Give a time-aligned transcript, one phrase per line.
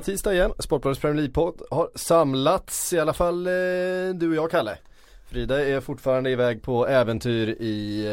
[0.00, 0.52] det tisdag igen.
[0.58, 3.52] Sportbladets Premier League-podd har samlats, i alla fall eh,
[4.14, 4.78] du och jag Kalle.
[5.30, 8.06] Frida är fortfarande iväg på äventyr i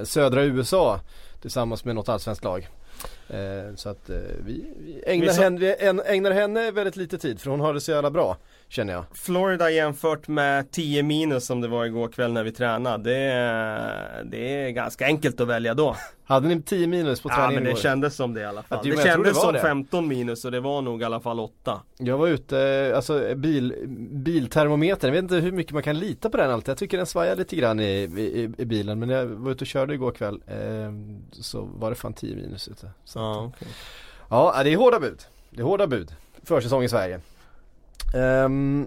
[0.00, 1.00] eh, södra USA
[1.42, 2.68] tillsammans med något allsvenskt lag.
[3.28, 4.10] Eh, så att
[4.46, 5.74] vi, vi, ägnar Vi sa- henne, vi
[6.06, 8.36] ägnar henne väldigt lite tid för hon har det så jävla bra
[8.68, 9.04] känner jag.
[9.14, 13.04] Florida jämfört med 10 minus som det var igår kväll när vi tränade.
[13.04, 15.96] Det är, det är ganska enkelt att välja då.
[16.24, 17.80] Hade ni 10 minus på Ja träningen men det igår?
[17.80, 18.78] kändes som det i alla fall.
[18.78, 19.60] Ja, det- det men det kändes var som det.
[19.60, 21.80] 15 minus och det var nog i alla fall 8.
[21.98, 23.74] Jag var ute, alltså bil,
[24.10, 26.68] biltermometern, jag vet inte hur mycket man kan lita på den alltid.
[26.68, 28.98] Jag tycker den svajar lite grann i, i, i bilen.
[28.98, 30.56] Men när jag var ute och körde igår kväll eh,
[31.32, 32.90] så var det fan 10 minus ute.
[33.04, 33.68] Så Ja, att, okej.
[34.30, 35.18] ja, det är hårda bud.
[35.50, 36.12] Det är hårda bud.
[36.42, 37.20] Försäsong i Sverige.
[38.14, 38.86] Ehm,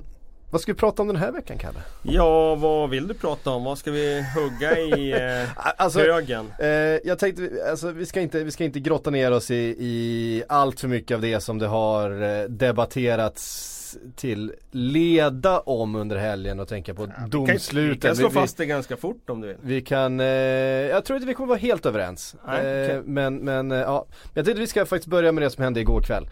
[0.52, 1.80] vad ska vi prata om den här veckan Kalle?
[2.04, 3.64] ja, vad vill du prata om?
[3.64, 6.54] Vad ska vi hugga i eh, Alltså, högen?
[6.60, 6.68] Eh,
[7.04, 10.80] jag tänkte, alltså, vi, ska inte, vi ska inte grotta ner oss i, i allt
[10.80, 13.78] för mycket av det som det har eh, debatterats
[14.16, 18.58] till leda om under helgen och tänka på Vi kan, vi kan slå Vi- fast
[18.58, 19.58] det ganska fort om du vill.
[19.62, 22.36] Vi kan, eh, jag tror inte vi kommer vara helt överens.
[22.48, 25.64] Nej, eh, men, men eh, ja, jag tänkte vi ska faktiskt börja med det som
[25.64, 26.28] hände igår kväll.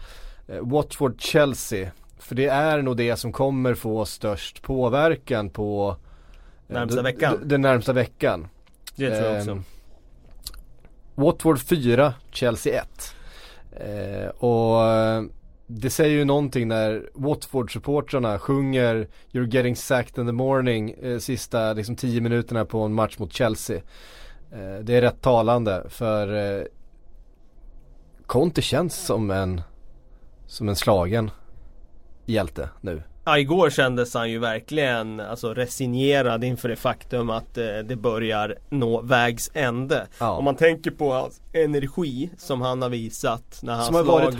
[0.60, 1.88] Watford-Chelsea.
[2.20, 5.96] För det är nog det som kommer få störst påverkan på
[6.68, 7.38] eh, Närmsta veckan.
[7.44, 8.48] Den närmsta veckan.
[8.96, 9.50] Det tror jag också.
[9.50, 9.64] Ehm,
[11.14, 13.14] Watford 4, Chelsea 1.
[13.72, 15.22] Eh, och eh,
[15.66, 21.72] det säger ju någonting när Watford-supportrarna sjunger You're getting sacked in the morning eh, sista
[21.72, 23.76] liksom 10 minuterna på en match mot Chelsea.
[24.52, 26.64] Eh, det är rätt talande för eh,
[28.26, 29.60] Conte känns som en
[30.46, 31.30] som en slagen
[32.30, 33.02] hjälte nu.
[33.24, 38.56] Ja, igår kändes han ju verkligen alltså, resignerad inför det faktum att eh, det börjar
[38.70, 40.06] nå vägs ände.
[40.18, 40.30] Ja.
[40.30, 44.20] Om man tänker på hans energi som han har visat när hans Som har lag
[44.24, 44.36] varit-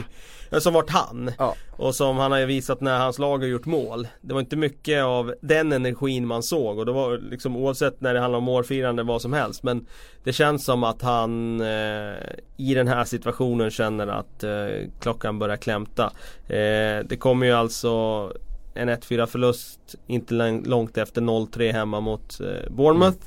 [0.50, 1.54] ja, Som varit han Ja.
[1.76, 5.02] Och som han har visat när hans lag har gjort mål Det var inte mycket
[5.04, 9.02] av den energin man såg och det var liksom oavsett när det handlar om målfirande
[9.02, 9.86] vad som helst Men
[10.24, 12.14] Det känns som att han eh,
[12.56, 14.66] i den här situationen känner att eh,
[15.00, 16.04] klockan börjar klämta
[16.48, 18.32] eh, Det kommer ju alltså
[18.74, 23.18] en 1-4 förlust inte lång- långt efter 0-3 hemma mot eh, Bournemouth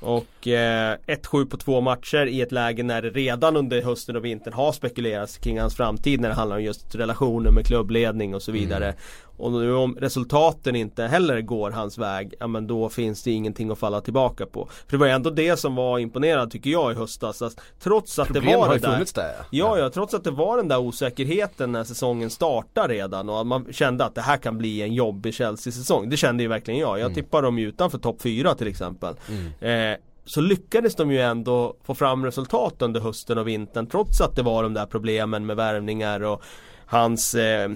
[0.00, 4.24] och eh, 1-7 på två matcher i ett läge när det redan under hösten och
[4.24, 8.42] vintern har spekulerats kring hans framtid när det handlar om just relationer med klubbledning och
[8.42, 8.94] så vidare.
[9.36, 13.70] Och nu om resultaten inte heller går hans väg, ja men då finns det ingenting
[13.70, 14.68] att falla tillbaka på.
[14.70, 17.42] För det var ändå det som var imponerande tycker jag i höstas.
[17.42, 20.30] Att trots att Problem det var har det där där Ja, ja, trots att det
[20.30, 24.58] var den där osäkerheten när säsongen startade redan och man kände att det här kan
[24.58, 26.08] bli en jobbig Chelsea-säsong.
[26.08, 26.98] Det kände ju verkligen jag.
[26.98, 29.14] Jag tippar dem ju utanför topp 4 till exempel.
[29.60, 34.36] Eh, så lyckades de ju ändå få fram resultat under hösten och vintern trots att
[34.36, 36.42] det var de där problemen med värvningar och
[36.86, 37.70] hans eh,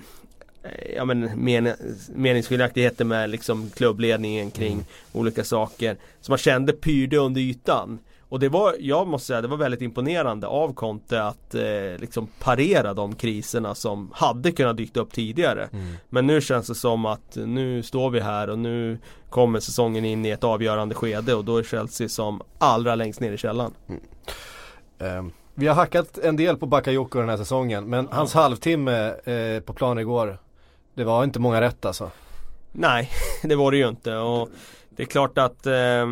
[0.96, 1.72] Ja men men,
[2.14, 5.96] meningsskiljaktigheter med liksom klubbledningen kring olika saker.
[6.20, 7.98] Som man kände pyrde under ytan.
[8.30, 11.62] Och det var, jag måste säga, det var väldigt imponerande av Conte att eh,
[11.98, 15.68] liksom parera de kriserna som hade kunnat dykt upp tidigare.
[16.08, 18.98] Men nu känns det som att nu står vi här och nu
[19.30, 23.32] kommer säsongen in i ett avgörande skede och då är Chelsea som allra längst ner
[23.32, 23.74] i källan.
[24.98, 29.60] Ehm, vi har hackat en del på Bakayoko den här säsongen men hans halvtimme eh,
[29.60, 30.38] på plan igår
[31.00, 32.10] Det var inte många rätt alltså.
[32.72, 33.10] Nej,
[33.42, 34.48] det var det ju inte och
[34.90, 36.10] det är klart att eh,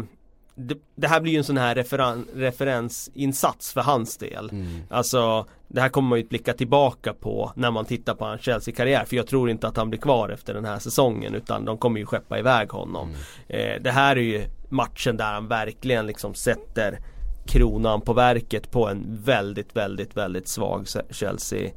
[0.55, 4.51] det, det här blir ju en sån här referen, referensinsats för hans del.
[4.91, 8.41] Alltså det här kommer man ju att blicka tillbaka på när man tittar på hans
[8.43, 9.05] Chelsea-karriär.
[9.05, 12.01] För jag tror inte att han blir kvar efter den här säsongen utan de kommer
[12.01, 13.09] ju skeppa iväg honom.
[13.49, 16.99] Eh, det här är ju matchen där han verkligen liksom sätter
[17.47, 21.71] kronan på verket på en väldigt, väldigt, väldigt svag se- Chelsea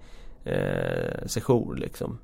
[0.43, 2.17] eh, session liksom.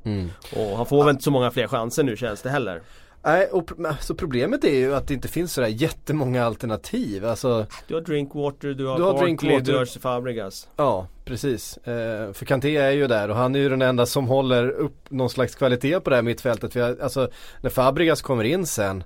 [0.55, 2.81] Och han får väl inte så många fler chanser nu känns det heller.
[3.23, 7.25] Nej, och pro- så problemet är ju att det inte finns sådär jättemånga alternativ.
[7.25, 9.71] Alltså, Du har Drinkwater, du har, Du har Barkley, Drinkwater.
[9.71, 10.69] du har Fabregas.
[10.77, 11.77] ja precis.
[11.77, 15.09] Eh, för Kanté är ju där och han är ju den enda som håller upp
[15.11, 16.73] någon slags kvalitet på det här mittfältet.
[16.73, 17.29] För jag, alltså,
[17.61, 19.03] när Fabregas kommer in sen,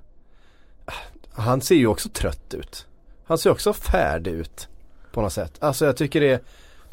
[1.32, 2.86] han ser ju också trött ut.
[3.24, 4.68] Han ser också färdig ut
[5.12, 5.52] på något sätt.
[5.58, 6.44] Alltså jag tycker det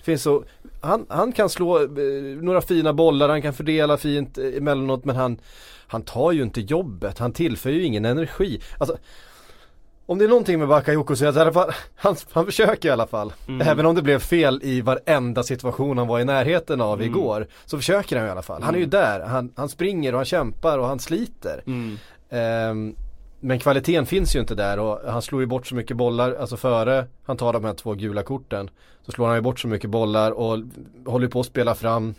[0.09, 0.43] finns så,
[0.81, 1.87] han, han kan slå eh,
[2.41, 5.37] några fina bollar, han kan fördela fint eh, emellanåt men han,
[5.87, 8.61] han tar ju inte jobbet, han tillför ju ingen energi.
[8.77, 8.97] Alltså,
[10.05, 12.89] om det är någonting med Bakayoko så är det i alla fall, han, han försöker
[12.89, 13.33] i alla fall.
[13.61, 17.47] Även om det blev fel i varenda situation han var i närheten av igår.
[17.65, 18.63] Så försöker han i alla fall.
[18.63, 21.63] Han är ju där, han, han springer och han kämpar och han sliter.
[22.29, 22.95] Ehm,
[23.39, 26.57] men kvaliteten finns ju inte där och han slår ju bort så mycket bollar, alltså
[26.57, 28.69] före han tar de här två gula korten.
[29.05, 30.59] Så slår han ju bort så mycket bollar och
[31.05, 32.15] håller på att spela fram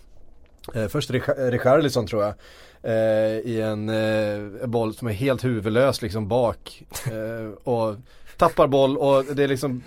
[0.75, 2.35] Eh, först Richarlison tror jag.
[2.83, 6.83] Eh, I en eh, boll som är helt huvudlös liksom bak.
[7.07, 7.97] Eh, och
[8.37, 9.83] tappar boll och det är liksom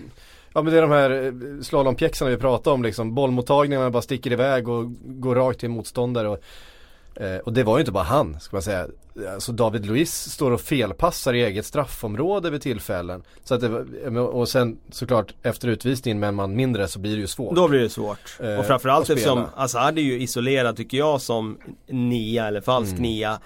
[0.53, 3.15] Ja men det är de här eh, slalompjäxorna vi pratar om liksom.
[3.15, 6.29] Bollmottagningarna bara sticker iväg och går rakt till motståndare.
[6.29, 6.39] Och,
[7.21, 8.87] eh, och det var ju inte bara han, ska man säga.
[9.33, 13.23] Alltså David Luiz står och felpassar i eget straffområde vid tillfällen.
[13.43, 17.21] Så att det, och sen såklart efter utvisningen med en man mindre så blir det
[17.21, 17.55] ju svårt.
[17.55, 18.37] Då blir det svårt.
[18.39, 21.57] Eh, och framförallt eftersom Azad är ju isolerad tycker jag som
[21.87, 23.03] nia eller falsk mm.
[23.03, 23.39] nia.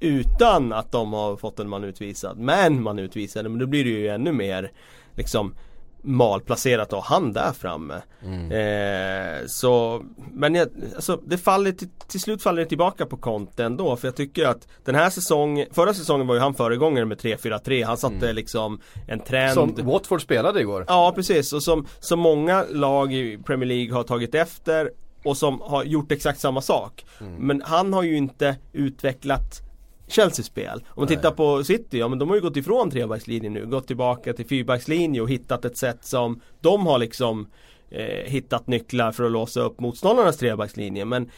[0.00, 2.38] Utan att de har fått en man utvisad.
[2.38, 4.72] Men man utvisade, men då blir det ju ännu mer
[5.14, 5.54] liksom
[6.02, 8.02] malplacerat att ha han där framme.
[8.22, 8.52] Mm.
[8.52, 10.02] Eh, så,
[10.32, 14.08] men jag, alltså, det faller till, till slut faller det tillbaka på Conte ändå för
[14.08, 17.96] jag tycker att den här säsongen, förra säsongen var ju han föregångare med 3-4-3, han
[17.96, 18.36] satte mm.
[18.36, 23.38] liksom en trend Som Watford spelade igår Ja precis och som, som många lag i
[23.38, 24.90] Premier League har tagit efter
[25.24, 27.04] och som har gjort exakt samma sak.
[27.20, 27.34] Mm.
[27.34, 29.67] Men han har ju inte utvecklat
[30.08, 30.84] Chelsea-spel.
[30.88, 33.86] Om man tittar på City, ja men de har ju gått ifrån trebackslinjen nu, gått
[33.86, 37.48] tillbaka till fyrbackslinje och hittat ett sätt som de har liksom
[37.90, 41.04] eh, hittat nycklar för att låsa upp motståndarnas trebackslinje.
[41.04, 41.30] Men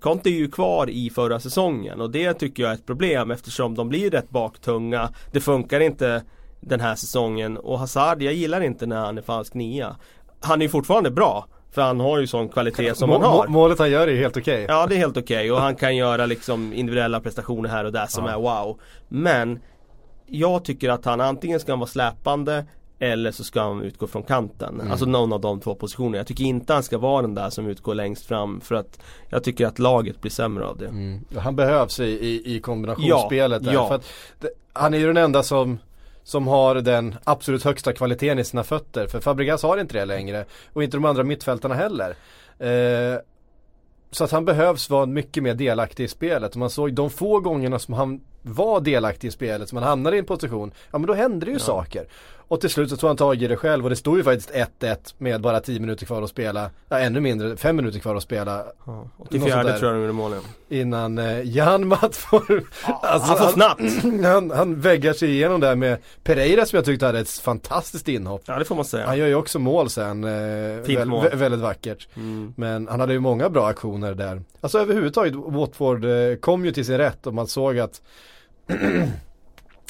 [0.00, 3.74] Conte är ju kvar i förra säsongen och det tycker jag är ett problem eftersom
[3.74, 5.10] de blir rätt baktunga.
[5.32, 6.22] Det funkar inte
[6.60, 9.96] den här säsongen och Hazard, jag gillar inte när han är falsk nia.
[10.40, 11.46] Han är ju fortfarande bra
[11.76, 13.46] för han har ju sån kvalitet som han har.
[13.46, 14.64] Målet han gör är helt okej.
[14.64, 14.76] Okay.
[14.76, 15.50] Ja det är helt okej okay.
[15.50, 18.30] och han kan göra liksom individuella prestationer här och där som ja.
[18.30, 18.80] är wow.
[19.08, 19.60] Men
[20.26, 22.66] jag tycker att han antingen ska vara släpande
[22.98, 24.74] eller så ska han utgå från kanten.
[24.74, 24.90] Mm.
[24.90, 26.16] Alltså någon av de två positionerna.
[26.16, 29.44] Jag tycker inte han ska vara den där som utgår längst fram för att jag
[29.44, 30.88] tycker att laget blir sämre av det.
[30.88, 31.24] Mm.
[31.36, 33.74] Han behövs i, i, i kombinationsspelet ja, där.
[33.74, 33.88] Ja.
[33.88, 34.04] För att
[34.40, 35.78] det, han är ju den enda som
[36.26, 39.06] som har den absolut högsta kvaliteten i sina fötter.
[39.06, 40.44] För Fabregas har inte det längre.
[40.72, 42.16] Och inte de andra mittfältarna heller.
[42.58, 43.20] Eh,
[44.10, 46.52] så att han behövs vara mycket mer delaktig i spelet.
[46.52, 50.16] Och man såg de få gångerna som han var delaktig i spelet, som han hamnade
[50.16, 51.64] i en position, ja men då hände det ju ja.
[51.64, 52.06] saker.
[52.48, 54.50] Och till slut så tog han tag i det själv och det stod ju faktiskt
[54.80, 56.70] 1-1 med bara 10 minuter kvar att spela.
[56.88, 58.64] Ja ännu mindre, 5 minuter kvar att spela.
[58.86, 60.40] Ja, 84 tror jag de gjorde målen.
[60.68, 62.64] Innan eh, Jan Matt får...
[62.86, 63.82] Ja, alltså, han får snabbt.
[64.24, 68.42] Han, han väggar sig igenom där med Pereira som jag tyckte hade ett fantastiskt inhopp.
[68.46, 69.06] Ja det får man säga.
[69.06, 70.24] Han gör ju också mål sen.
[70.24, 71.28] Eh, Fint väl, mål.
[71.32, 72.08] väldigt vackert.
[72.16, 72.54] Mm.
[72.56, 74.42] Men han hade ju många bra aktioner där.
[74.60, 78.02] Alltså överhuvudtaget, Watford eh, kom ju till sin rätt och man såg att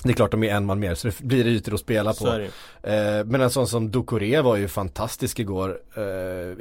[0.02, 2.26] det är klart de är en man mer så det blir ytor att spela på.
[2.82, 6.02] Eh, men en sån som Ducoré var ju fantastisk igår eh,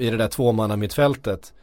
[0.06, 1.54] i det där tvåmanna mittfältet.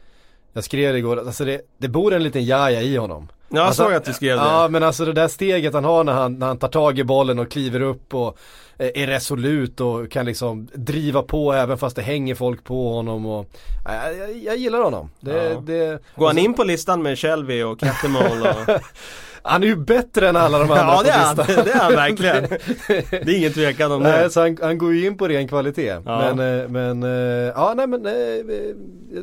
[0.53, 3.27] Jag skrev igår, alltså det, det bor en liten jaja i honom.
[3.49, 4.43] Ja jag alltså, såg att du skrev det.
[4.43, 7.03] Ja men alltså det där steget han har när han, när han tar tag i
[7.03, 8.37] bollen och kliver upp och
[8.77, 13.25] eh, är resolut och kan liksom driva på även fast det hänger folk på honom
[13.25, 13.49] och
[13.85, 15.09] jag, jag, jag gillar honom.
[15.19, 15.59] Det, ja.
[15.59, 18.81] det, Går han in på listan med Shelby och Cattermall och
[19.45, 21.93] Han är ju bättre än alla de andra Ja det är han, det är han
[21.93, 22.43] verkligen.
[23.09, 24.09] Det är ingen tvekan om det.
[24.09, 26.01] Nej, så han, han går ju in på ren kvalitet.
[26.05, 26.33] Ja.
[26.35, 27.09] Men, eh, men, eh,
[27.55, 28.11] ja nej men, eh,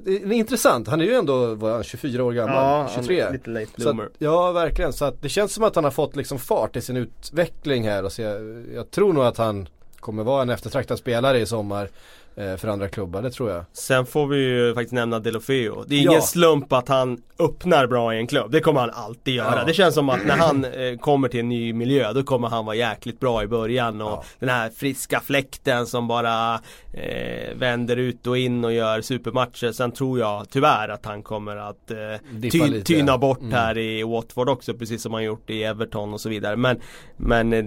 [0.05, 0.89] det är intressant.
[0.89, 2.55] Han är ju ändå, vad han, 24 år gammal?
[2.55, 3.23] Ja, 23.
[3.23, 4.05] Han lite late bloomer.
[4.05, 6.81] Att, ja verkligen, så att det känns som att han har fått liksom fart i
[6.81, 8.05] sin utveckling här.
[8.05, 9.69] Och så jag, jag tror nog att han
[10.00, 11.89] kommer vara en eftertraktad spelare i sommar.
[12.37, 13.64] Eh, för andra klubbar, det tror jag.
[13.72, 15.84] Sen får vi ju faktiskt nämna Delofeo.
[15.87, 16.20] Det är ingen ja.
[16.20, 18.50] slump att han öppnar bra i en klubb.
[18.50, 19.58] Det kommer han alltid göra.
[19.58, 19.64] Ja.
[19.64, 22.64] Det känns som att när han eh, kommer till en ny miljö då kommer han
[22.66, 24.25] vara jäkligt bra i början och ja.
[24.38, 26.54] den här friska fläkten som bara
[26.92, 29.72] eh, vänder ut och in och gör supermatcher.
[29.72, 33.52] Sen tror jag tyvärr att han kommer att eh, ty tyna bort mm.
[33.52, 36.56] här i Watford också precis som han gjort i Everton och så vidare.
[36.56, 36.80] Men,
[37.16, 37.64] men eh,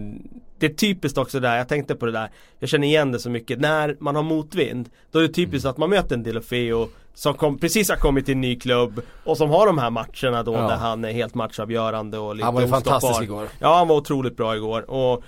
[0.64, 3.30] det är typiskt också där, jag tänkte på det där Jag känner igen det så
[3.30, 5.72] mycket, när man har motvind Då är det typiskt mm.
[5.72, 9.38] att man möter en Delofeo Som kom, precis har kommit till en ny klubb Och
[9.38, 10.68] som har de här matcherna då ja.
[10.68, 13.96] där han är helt matchavgörande och lite Han var ju fantastisk igår Ja han var
[13.96, 15.24] otroligt bra igår och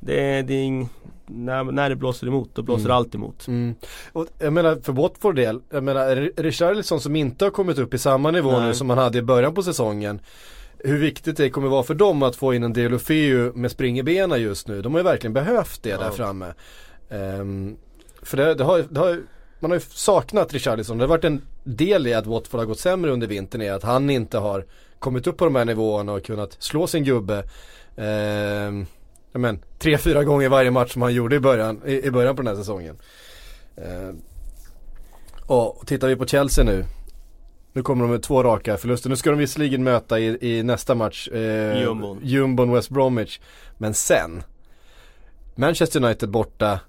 [0.00, 0.88] det, det är ing,
[1.26, 2.96] när, när det blåser emot, då blåser mm.
[2.96, 3.46] allt emot.
[3.46, 3.74] Mm.
[4.12, 7.98] Och jag menar för Watford del, jag menar Richarlison som inte har kommit upp i
[7.98, 8.66] samma nivå Nej.
[8.66, 10.20] nu som han hade i början på säsongen
[10.78, 14.02] hur viktigt det kommer vara för dem att få in en Deulofeu med spring i
[14.02, 14.82] benen just nu.
[14.82, 15.98] De har ju verkligen behövt det ja.
[15.98, 16.54] där framme.
[17.08, 17.76] Um,
[18.22, 19.22] för det, det, har, det har,
[19.60, 20.98] man har ju saknat Richarlison.
[20.98, 23.82] Det har varit en del i att Watford har gått sämre under vintern är att
[23.82, 24.64] han inte har
[24.98, 27.44] kommit upp på de här nivåerna och kunnat slå sin gubbe.
[27.96, 28.86] Um,
[29.32, 32.42] men, tre, fyra gånger varje match som han gjorde i början, i, i början på
[32.42, 32.98] den här säsongen.
[33.78, 34.14] Uh,
[35.46, 36.84] och tittar vi på Chelsea nu
[37.76, 39.10] nu kommer de med två raka förluster.
[39.10, 42.18] Nu ska de visserligen möta i, i nästa match eh, Jumbon.
[42.22, 43.40] Jumbon West Bromwich.
[43.78, 44.42] Men sen
[45.54, 46.80] Manchester United borta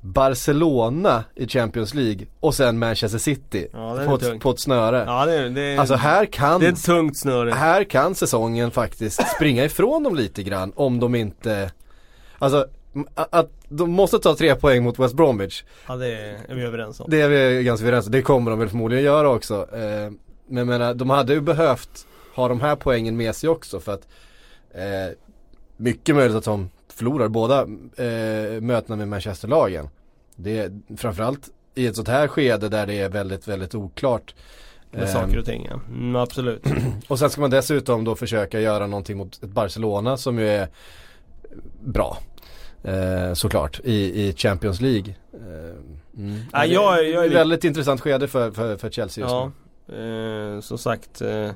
[0.00, 5.04] Barcelona i Champions League och sen Manchester City Ja, på, ett, på ett snöre.
[5.06, 7.50] Ja det är, det är, Alltså här kan, det är ett tungt snöre.
[7.50, 11.70] här kan säsongen faktiskt springa ifrån dem lite grann om de inte
[12.38, 12.66] Alltså
[13.14, 16.06] att de måste ta tre poäng mot West Bromwich Ja det
[16.48, 17.06] är vi överens om.
[17.10, 20.12] Det är vi ganska överens om, det kommer de väl förmodligen göra också eh,
[20.46, 23.92] Men jag menar, de hade ju behövt ha de här poängen med sig också för
[23.92, 24.08] att
[24.74, 25.16] eh,
[25.76, 27.60] Mycket möjligt att de förlorar båda
[27.96, 29.88] eh, mötena med Manchesterlagen
[30.36, 34.34] Det är framförallt i ett sånt här skede där det är väldigt, väldigt oklart
[34.90, 35.80] Med Eh, saker och ting ja.
[35.88, 36.62] Mm, absolut.
[37.08, 40.68] och sen ska man dessutom då försöka göra någonting mot ett Barcelona som ju är
[41.84, 42.18] bra.
[42.84, 45.14] Eh, såklart i, i Champions League.
[45.34, 46.40] Eh, mm.
[46.52, 49.50] Ja, jag jag är väldigt intressant skede för, för, för Chelsea just Ja.
[49.86, 50.54] nu.
[50.54, 51.20] Eh, som sagt.
[51.20, 51.50] Eh,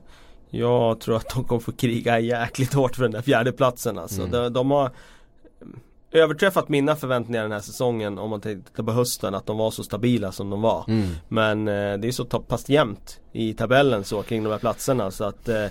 [0.50, 4.21] jag tror att de kommer få kriga jäkligt hårt för den där fjärde platsen alltså.
[4.21, 4.30] Mm.
[4.30, 4.90] De, de har
[6.11, 9.85] överträffat mina förväntningar den här säsongen om man tittar på hösten att de var så
[9.85, 10.85] stabila som de var.
[10.88, 11.09] Mm.
[11.28, 15.25] Men eh, det är så pass jämnt i tabellen så kring de här platserna så
[15.25, 15.66] att eh,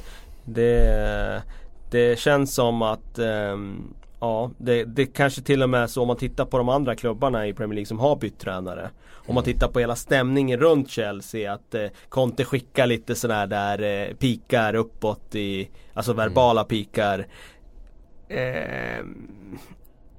[0.45, 1.43] det,
[1.91, 3.93] det känns som att ehm,
[4.25, 7.47] Ja, det, det kanske till och med så om man tittar på de andra klubbarna
[7.47, 8.89] i Premier League som har bytt tränare.
[9.27, 13.81] Om man tittar på hela stämningen runt Chelsea att eh, Conte skickar lite sådär där
[13.81, 17.27] eh, pikar uppåt i Alltså verbala pikar.
[18.29, 19.57] Ehm,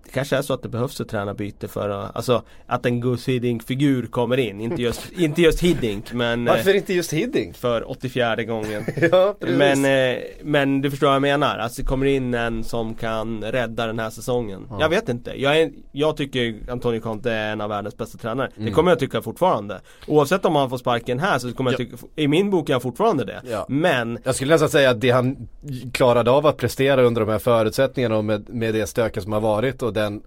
[0.06, 3.28] det kanske är så att det behövs ett tränarbyte för att, alltså att en Gus
[3.28, 4.60] Hiddink-figur kommer in.
[4.60, 7.56] Inte just, inte just Hiddink men eh, Varför inte just Hiddink?
[7.56, 8.84] för 84 gången.
[9.12, 9.56] ja, precis.
[9.56, 11.58] Men, eh, men du förstår vad jag menar.
[11.58, 14.66] Alltså det kommer in en som kan rädda den här säsongen.
[14.70, 14.76] Ja.
[14.80, 15.42] Jag vet inte.
[15.42, 18.50] Jag, är, jag tycker Antonio Conte är en av världens bästa tränare.
[18.56, 18.66] Mm.
[18.66, 19.80] Det kommer jag tycka fortfarande.
[20.06, 21.84] Oavsett om han får sparken här så kommer jag Ja.
[21.84, 23.40] tycka, i min bok är han fortfarande det.
[23.50, 23.66] Ja.
[23.68, 25.48] Men Jag skulle nästan säga att det han
[25.92, 29.40] klarade av att prestera under de här förutsättningarna och med, med det stöket som har
[29.40, 30.22] varit och den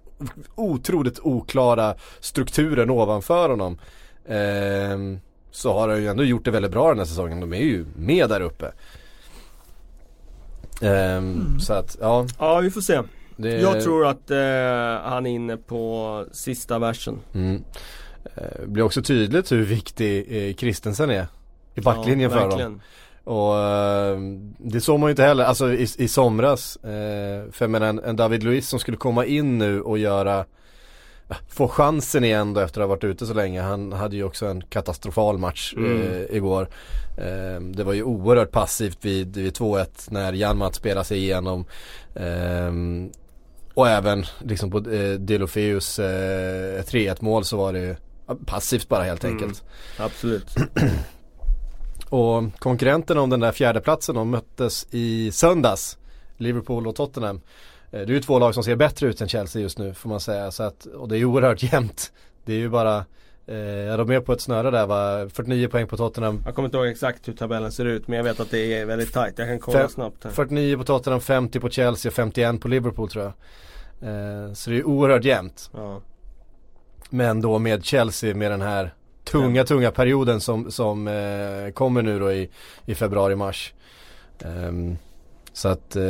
[0.54, 3.78] otroligt oklara strukturen ovanför honom.
[4.28, 7.40] ehm, så har han ju ändå gjort det väldigt bra den här säsongen.
[7.40, 8.72] De är ju med där uppe.
[10.82, 12.26] Ehm, Så att, ja.
[12.38, 13.02] ja vi får se.
[13.36, 17.18] Det, Jag tror att eh, han är inne på sista versen.
[17.34, 17.64] Mm.
[18.36, 21.26] Eh, blir också tydligt hur viktig eh, Christensen är
[21.74, 22.80] i backlinjen Ja, för dem.
[23.30, 24.18] Och eh,
[24.58, 26.76] det såg man ju inte heller, alltså i, i somras.
[26.76, 30.44] Eh, för jag menar en, en David Luiz som skulle komma in nu och göra
[31.28, 33.60] ja, Få chansen igen då efter att ha varit ute så länge.
[33.62, 36.02] Han hade ju också en katastrofal match Mm.
[36.02, 36.68] eh, igår.
[37.18, 41.64] Eh, det var ju oerhört passivt vid, vid 2-1 när Janmat spelade sig igenom.
[42.14, 42.72] Eh,
[43.74, 47.96] och även liksom på eh, Delofeus eh, 3-1 mål så var det ju
[48.46, 49.36] passivt bara helt Mm.
[49.36, 49.62] enkelt.
[49.98, 50.54] Absolut.
[52.10, 55.98] Och konkurrenterna om den där fjärdeplatsen de möttes i söndags
[56.36, 57.36] Liverpool och Tottenham.
[57.90, 60.08] Eh, Det är ju två lag som ser bättre ut än Chelsea just nu får
[60.08, 60.50] man säga.
[60.50, 62.12] Så att, och det är ju oerhört jämnt.
[62.44, 62.96] Det är ju bara
[63.46, 66.42] eh, de är på ett snöre där va, 49 poäng på Tottenham.
[66.46, 68.84] Jag kommer inte ihåg exakt hur tabellen ser ut men jag vet att det är
[68.86, 69.38] väldigt tajt.
[69.38, 70.30] Jag kan kolla Fem- snabbt här.
[70.30, 73.32] 49 på Tottenham, 50 på Chelsea och 51 på Liverpool tror jag.
[74.10, 75.70] Eh, Så det är oerhört jämnt.
[75.76, 76.00] Ja.
[77.10, 78.94] Men då med Chelsea med den här
[79.30, 82.50] tunga, tunga perioden som, som eh, kommer nu då i,
[82.86, 83.74] i februari-mars.
[84.44, 84.96] Ehm,
[85.52, 86.02] så att, eh,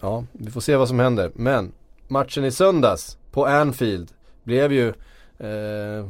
[0.00, 1.30] ja, vi får se vad som händer.
[1.34, 1.72] Men
[2.08, 4.08] matchen i söndags på Anfield
[4.44, 4.88] blev ju
[5.38, 6.06] eh,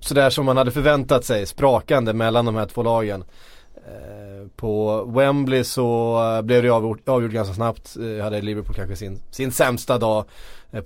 [0.00, 3.24] sådär som man hade förväntat sig, sprakande mellan de här två lagen.
[3.76, 7.96] Eh, På Wembley så eh, blev det avgjort, avgjort ganska snabbt.
[7.96, 10.24] Eh, Hade Liverpool kanske sin, sin sämsta dag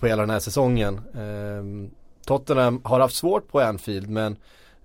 [0.00, 1.00] på hela den här säsongen.
[2.26, 4.36] Tottenham har haft svårt på Anfield men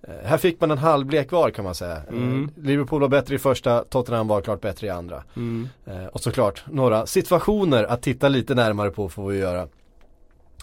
[0.02, 1.96] eh, här fick man en halvlek var kan man säga.
[1.96, 2.50] Eh, Mm.
[2.56, 5.22] Liverpool var bättre i första, Tottenham var klart bättre i andra.
[5.36, 5.68] Mm.
[5.86, 9.68] Eh, och såklart några situationer att titta lite närmare på får vi göra.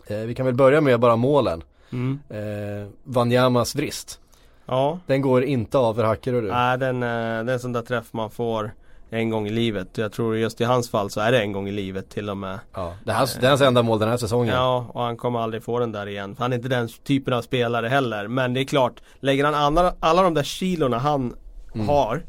[0.07, 1.63] Vi kan väl börja med bara målen.
[1.91, 2.19] Mm.
[3.03, 4.19] Wanyamas vrist.
[4.65, 4.99] Ja.
[5.05, 6.43] Den går inte av för Hackerud.
[6.43, 8.71] Nej den, det är en sån där träff man får
[9.15, 9.97] en gång i livet.
[9.97, 12.37] Jag tror just i hans fall så är det en gång i livet till och
[12.37, 12.59] med.
[12.73, 14.55] Ja, det är hans, det är hans enda mål den här säsongen.
[14.55, 16.35] Ja, och han kommer aldrig få den där igen.
[16.35, 18.27] För han är inte den typen av spelare heller.
[18.27, 21.35] Men det är klart, lägger han alla, alla de där kilorna han
[21.75, 21.87] Mm.
[21.89, 22.23] har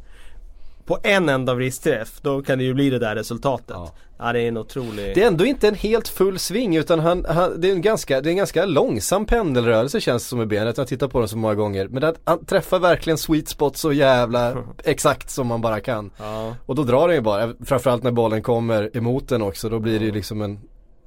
[0.87, 3.69] på en enda vristträff, då kan det ju bli det där resultatet.
[3.71, 3.91] Ja.
[4.19, 5.15] Ja, det är en otrolig...
[5.15, 8.21] Det är ändå inte en helt full sving utan han, han, det, är en ganska,
[8.21, 10.77] det är en ganska långsam pendelrörelse känns det som i benet.
[10.77, 11.89] Jag har tittat på den så många gånger.
[11.89, 16.11] Men att han träffar verkligen sweet spot så jävla exakt som man bara kan.
[16.19, 16.55] Ja.
[16.67, 19.69] Och då drar den ju bara, framförallt när bollen kommer emot den också.
[19.69, 20.61] Då blir det ju liksom en,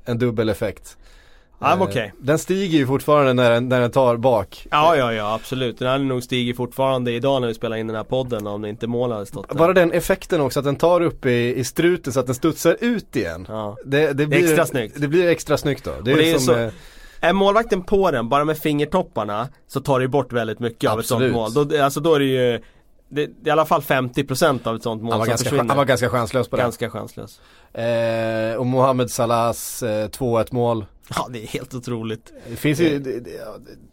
[0.06, 0.98] en dubbel effekt.
[1.62, 2.12] Ja, men Eh.
[2.20, 4.68] Den stiger ju fortfarande när den, när den tar bak.
[4.72, 5.80] Ja, ja, ja, absolut.
[5.80, 8.70] Den hade nog stigit fortfarande idag när vi spelar in den här podden om det
[8.70, 9.56] inte mål hade stått där.
[9.56, 12.78] Bara den effekten också att den tar upp i, i struten så att den studsar
[12.80, 13.46] ut igen.
[13.50, 13.78] Ja.
[13.86, 15.02] Det, det, blir, extra snyggt.
[15.02, 15.92] Det blir extra snyggt då.
[16.04, 16.70] Det är, det är som så- eh,
[17.22, 21.06] är målvakten på den bara med fingertopparna så tar det bort väldigt mycket av ett
[21.06, 21.54] sånt mål.
[21.54, 22.62] Då, alltså då är det ju
[23.10, 25.50] det, det är i alla fall 50% av ett sånt mål han var, som ganska,
[25.50, 25.70] försvinner.
[25.70, 26.92] han var ganska chanslös på ganska det.
[26.92, 27.40] chanslös.
[27.74, 30.86] Eh, och Mohamed Salahs eh, 2-1 mål.
[31.16, 32.34] Ja det är helt otroligt.
[32.50, 33.32] Det finns ju, det, det,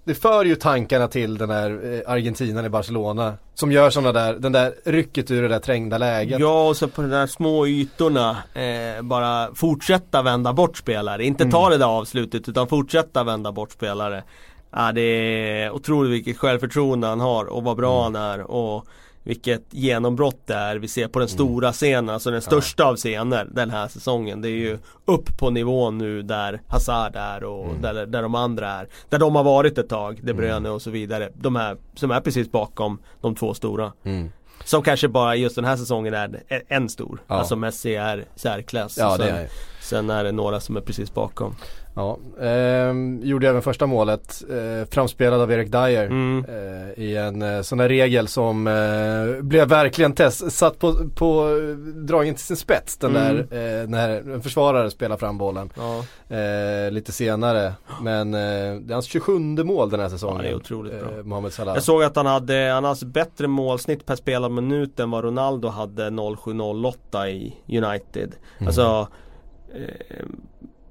[0.04, 3.34] det för ju tankarna till den där eh, Argentinan i Barcelona.
[3.54, 6.40] Som gör sådana där, den där rycket ur det där trängda läget.
[6.40, 11.24] Ja och så på de där små ytorna eh, bara fortsätta vända bort spelare.
[11.24, 11.70] Inte ta mm.
[11.70, 14.24] det där avslutet utan fortsätta vända bort spelare.
[14.70, 18.14] Ja, det är otroligt vilket självförtroende han har och vad bra mm.
[18.14, 18.50] han är.
[18.50, 18.86] Och
[19.26, 21.34] vilket genombrott det är vi ser på den mm.
[21.34, 24.42] stora scenen, alltså den största av scener den här säsongen.
[24.42, 27.82] Det är ju upp på nivån nu där Hazard är och mm.
[27.82, 28.88] där, där de andra är.
[29.08, 30.72] Där de har varit ett tag, De Bruyne mm.
[30.72, 31.30] och så vidare.
[31.34, 33.92] De här som är precis bakom de två stora.
[34.04, 34.30] Mm.
[34.64, 37.22] Som kanske bara just den här säsongen är en stor.
[37.26, 37.34] Ja.
[37.34, 38.98] Alltså Messi är särklass.
[38.98, 39.48] Ja, är.
[39.82, 41.54] Sen är det några som är precis bakom.
[41.96, 44.42] Ja, eh, gjorde även första målet.
[44.50, 46.06] Eh, framspelad av Erik Dyer.
[46.06, 46.44] Mm.
[46.48, 51.48] Eh, I en eh, sån där regel som eh, blev verkligen test, satt på, på
[51.94, 52.96] dragningen till sin spets.
[52.96, 53.46] Den mm.
[53.50, 55.70] där eh, när en försvarare spelar fram bollen.
[55.76, 56.04] Ja.
[56.36, 57.72] Eh, lite senare.
[58.02, 60.36] Men det är hans 27 mål den här säsongen.
[60.36, 61.22] Ja, det är otroligt bra.
[61.22, 61.74] Mohamed Salah.
[61.74, 65.68] Jag såg att han hade, han hade bättre målsnitt per spelad minut än vad Ronaldo
[65.68, 68.34] hade 07-08 i United.
[68.58, 68.66] Mm.
[68.66, 69.08] Alltså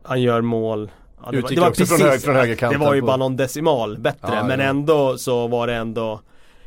[0.05, 0.91] han gör mål.
[1.25, 3.35] Ja, det, var, det var precis, från, hög, från högerkanten Det var ju bara någon
[3.35, 6.21] decimal bättre ja, men ändå så var det ändå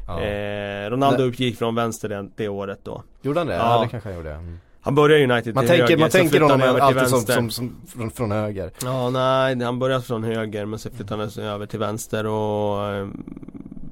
[0.09, 3.03] eh, Ronaldo uppgick från vänster det, det året då.
[3.23, 3.55] Gjorde han det?
[3.55, 4.33] Ja, det kanske han gjorde.
[4.33, 4.61] Mm.
[4.81, 8.33] Han började United Man tänker, höger, man tänker honom alltid som, som, som, från, från
[8.33, 8.71] höger.
[8.83, 13.09] Ja nej, han började från höger men så flyttade han över till vänster och eh,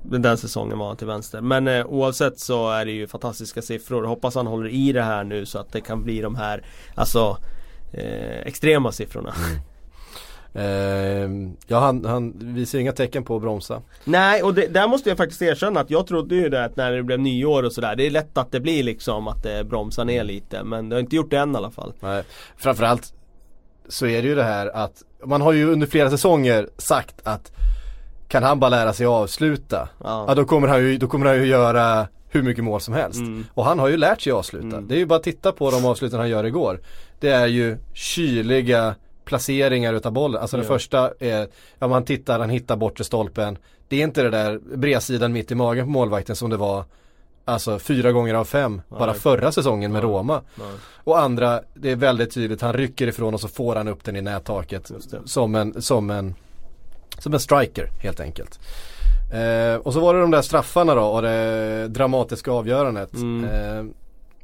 [0.03, 1.41] den säsongen var han till vänster.
[1.41, 4.05] Men eh, oavsett så är det ju fantastiska siffror.
[4.05, 6.63] Hoppas han håller i det här nu så att det kan bli de här
[6.95, 7.37] Alltså
[7.93, 9.35] eh, extrema siffrorna.
[9.47, 9.61] Mm.
[10.59, 13.83] Eh, ja han, han visar inga tecken på att bromsa.
[14.05, 16.93] Nej och det, där måste jag faktiskt erkänna att jag trodde ju det att när
[16.93, 20.05] det blev nyår och sådär Det är lätt att det blir liksom att det bromsar
[20.05, 21.93] ner lite men det har inte gjort det än i alla fall.
[22.01, 22.23] Nej,
[22.57, 23.13] framförallt
[23.89, 27.53] så är det ju det här att man har ju under flera säsonger sagt att
[28.29, 30.25] kan han bara lära sig avsluta, ja.
[30.29, 33.19] ja då, kommer han ju, då kommer han ju göra hur mycket mål som helst.
[33.19, 33.47] Mm.
[33.55, 34.67] Och han har ju lärt sig avsluta.
[34.77, 34.89] Mm.
[34.89, 36.81] Det är ju bara att titta på de avsluten han gör igår.
[37.21, 40.41] Det är ju kyliga placeringar utav bollen.
[40.41, 40.61] Alltså ja.
[40.61, 41.49] den första är,
[41.79, 43.59] ja man tittar, han hittar bortre stolpen.
[43.89, 46.85] Det är inte det där bredsidan mitt i magen på målvakten som det var
[47.49, 50.43] Alltså fyra gånger av fem ja, bara förra säsongen med Roma.
[50.55, 50.65] Ja.
[51.05, 54.17] Och andra, det är väldigt tydligt, han rycker ifrån och så får han upp den
[54.17, 54.91] i nättaket.
[55.25, 56.35] Som en, som en,
[57.19, 58.61] som en striker helt enkelt.
[59.33, 63.15] Eh, och så var det de där straffarna då och det dramatiska avgörandet.
[63.15, 63.45] Mm.
[63.45, 63.85] Eh,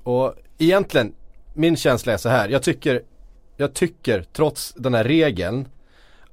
[0.03, 1.15] och egentligen,
[1.55, 2.49] min känsla är så här.
[2.49, 3.03] Jag tycker,
[3.57, 5.69] jag tycker trots den här regeln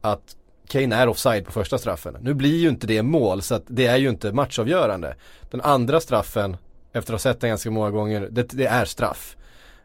[0.02, 0.36] att
[0.68, 2.18] Kane är offside på första straffen.
[2.22, 5.16] Nu blir ju inte det mål så att det är ju inte matchavgörande.
[5.52, 6.58] Den andra straffen,
[6.94, 9.36] efter att ha sett den ganska många gånger, det, det är straff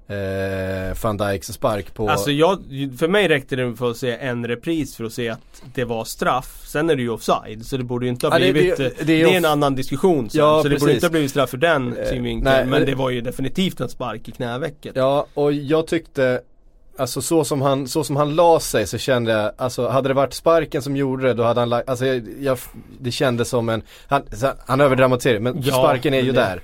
[0.08, 2.58] eh, van Dijks spark på Alltså jag,
[2.98, 6.04] för mig räckte det för att se en repris för att se att det var
[6.04, 8.98] straff Sen är det ju offside så det borde ju inte ha blivit ja, det,
[8.98, 11.10] det, det, är, det är en annan diskussion sen, ja, Så det borde inte ha
[11.10, 14.92] blivit straff för den eh, synvinkeln Men det var ju definitivt en spark i knävecket
[14.96, 16.40] Ja och jag tyckte
[16.98, 20.14] Alltså så som han, så som han la sig så kände jag, alltså hade det
[20.14, 22.58] varit sparken som gjorde det då hade han lagt, alltså jag, jag,
[22.98, 24.22] det kändes som en, han,
[24.66, 26.60] han överdramatiserar men ja, sparken är ju det.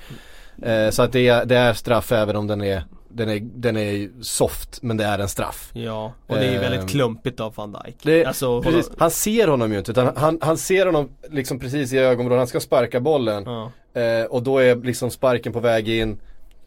[0.58, 0.86] där.
[0.86, 3.76] Eh, så att det är, det är straff även om den är den är, den
[3.76, 5.70] är soft men det är en straff.
[5.72, 7.96] Ja, och det är eh, väldigt klumpigt av van Dijk.
[8.02, 11.92] Det, alltså, precis, han ser honom ju inte utan han, han ser honom liksom precis
[11.92, 13.44] i ögonvrån, han ska sparka bollen.
[13.46, 13.72] Ja.
[14.00, 16.20] Eh, och då är liksom sparken på väg in.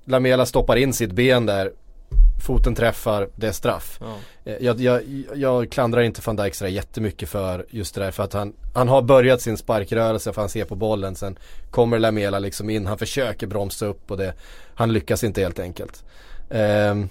[0.06, 1.72] Lamela stoppar in sitt ben där.
[2.46, 4.00] Foten träffar, det är straff.
[4.02, 4.16] Ja.
[4.46, 5.02] Eh, jag, jag,
[5.36, 8.88] jag klandrar inte van Dijk sådär jättemycket för just det där för att han, han
[8.88, 11.38] har börjat sin sparkrörelse för han ser på bollen sen
[11.72, 14.34] kommer Lamela liksom in, han försöker bromsa upp och det,
[14.76, 16.04] han lyckas inte helt enkelt.
[16.50, 17.10] Ehm,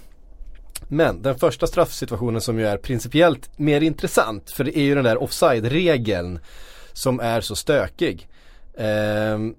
[0.87, 5.03] men den första straffsituationen som ju är principiellt mer intressant för det är ju den
[5.03, 6.39] där offside-regeln
[6.93, 8.27] som är så stökig.
[8.77, 9.55] Ehm,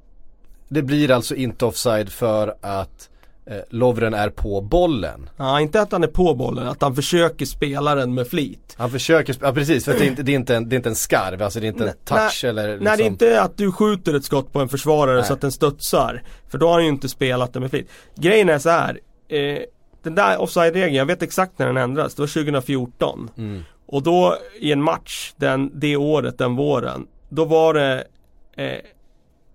[0.69, 3.09] det blir alltså inte offside för att
[3.47, 5.31] eh, Lovren är på bollen.
[5.37, 8.75] Ja, inte att han är på bollen, att han försöker spela den med flit.
[8.77, 10.89] Han försöker, ja precis, för det är, inte, det, är inte en, det är inte
[10.89, 12.85] en skarv, alltså det är inte en touch nej, eller liksom.
[12.85, 15.25] Nej, det är liksom- inte att du skjuter ett skott på en försvarare nej.
[15.25, 16.23] så att den studsar.
[16.49, 17.89] För då har han ju inte spelat den med flit.
[18.17, 19.01] Grejen är så här,
[19.37, 19.62] eh,
[20.03, 23.31] den där offside-regeln, jag vet exakt när den ändras, det var 2014.
[23.37, 23.62] Mm.
[23.87, 28.05] Och då i en match, den, det året, den våren, då var det
[28.57, 28.79] eh,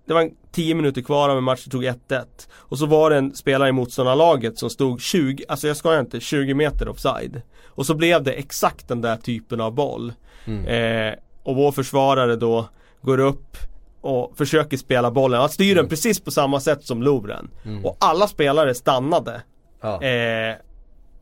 [0.06, 2.24] Det var 10 minuter kvar av en match, det tog 1-1.
[2.52, 6.20] Och så var det en spelare i motståndarlaget som stod 20, alltså jag skojar inte,
[6.20, 7.42] 20 meter offside.
[7.66, 10.12] Och så blev det exakt den där typen av boll.
[10.44, 10.66] Mm.
[10.66, 12.68] Eh, och vår försvarare då
[13.02, 13.56] går upp
[14.00, 15.40] och försöker spela bollen.
[15.40, 15.88] Han styr den Mm.
[15.88, 17.50] precis på samma sätt som Lovren.
[17.84, 19.42] Och alla spelare stannade.
[19.80, 20.02] Ja.
[20.02, 20.54] Eh,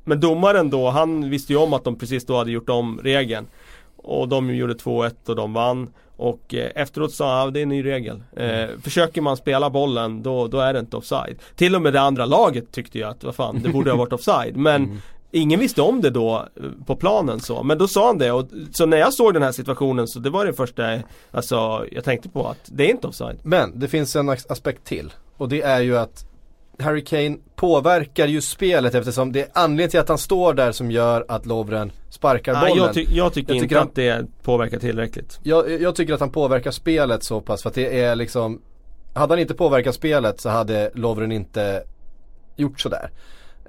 [0.05, 3.47] men domaren då, han visste ju om att de precis då hade gjort om regeln.
[3.97, 5.90] Och de gjorde 2-1 och de vann.
[6.16, 8.23] Och eh, efteråt sa han, det är en ny regel.
[8.37, 11.38] Eh, försöker man spela bollen då, då är det inte offside.
[11.57, 14.12] Till och med det andra laget tyckte ju att, vad fan, det borde ha varit
[14.21, 14.57] offside.
[14.57, 18.33] Men Ingen visste om det då eh, på planen så, men då sa han det
[18.33, 20.99] och så när jag såg den här situationen så det var det första
[21.31, 24.85] Alltså jag tänkte på att det är inte offside Men det finns en as- aspekt
[24.85, 26.28] till och det är ju att
[26.79, 30.91] Harry Kane påverkar ju spelet eftersom det är anledningen till att han står där som
[30.91, 32.85] gör att Lovren sparkar Nej, bollen.
[32.85, 36.21] jag, ty jag tycker Jag inte han- att det påverkar tillräckligt Jag, jag tycker att
[36.21, 38.61] han påverkar spelet så pass för att det är liksom
[39.14, 41.83] Hade han inte påverkat spelet så hade Lovren inte
[42.57, 43.11] gjort sådär.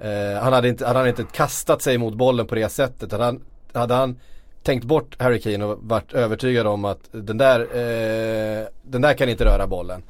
[0.00, 3.12] Eh, han hade inte, hade han inte kastat sig mot bollen på det sättet.
[3.12, 3.40] Hade han,
[3.72, 4.18] hade han
[4.62, 9.28] tänkt bort Harry Kane och varit övertygad om att den där, eh, den där kan
[9.28, 10.02] inte röra bollen.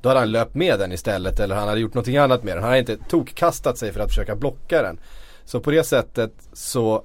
[0.00, 2.62] Då hade han löpt med den istället eller han hade gjort någonting annat med den.
[2.62, 5.00] Han hade inte tokkastat sig för att försöka blocka den.
[5.44, 7.04] Så på det sättet så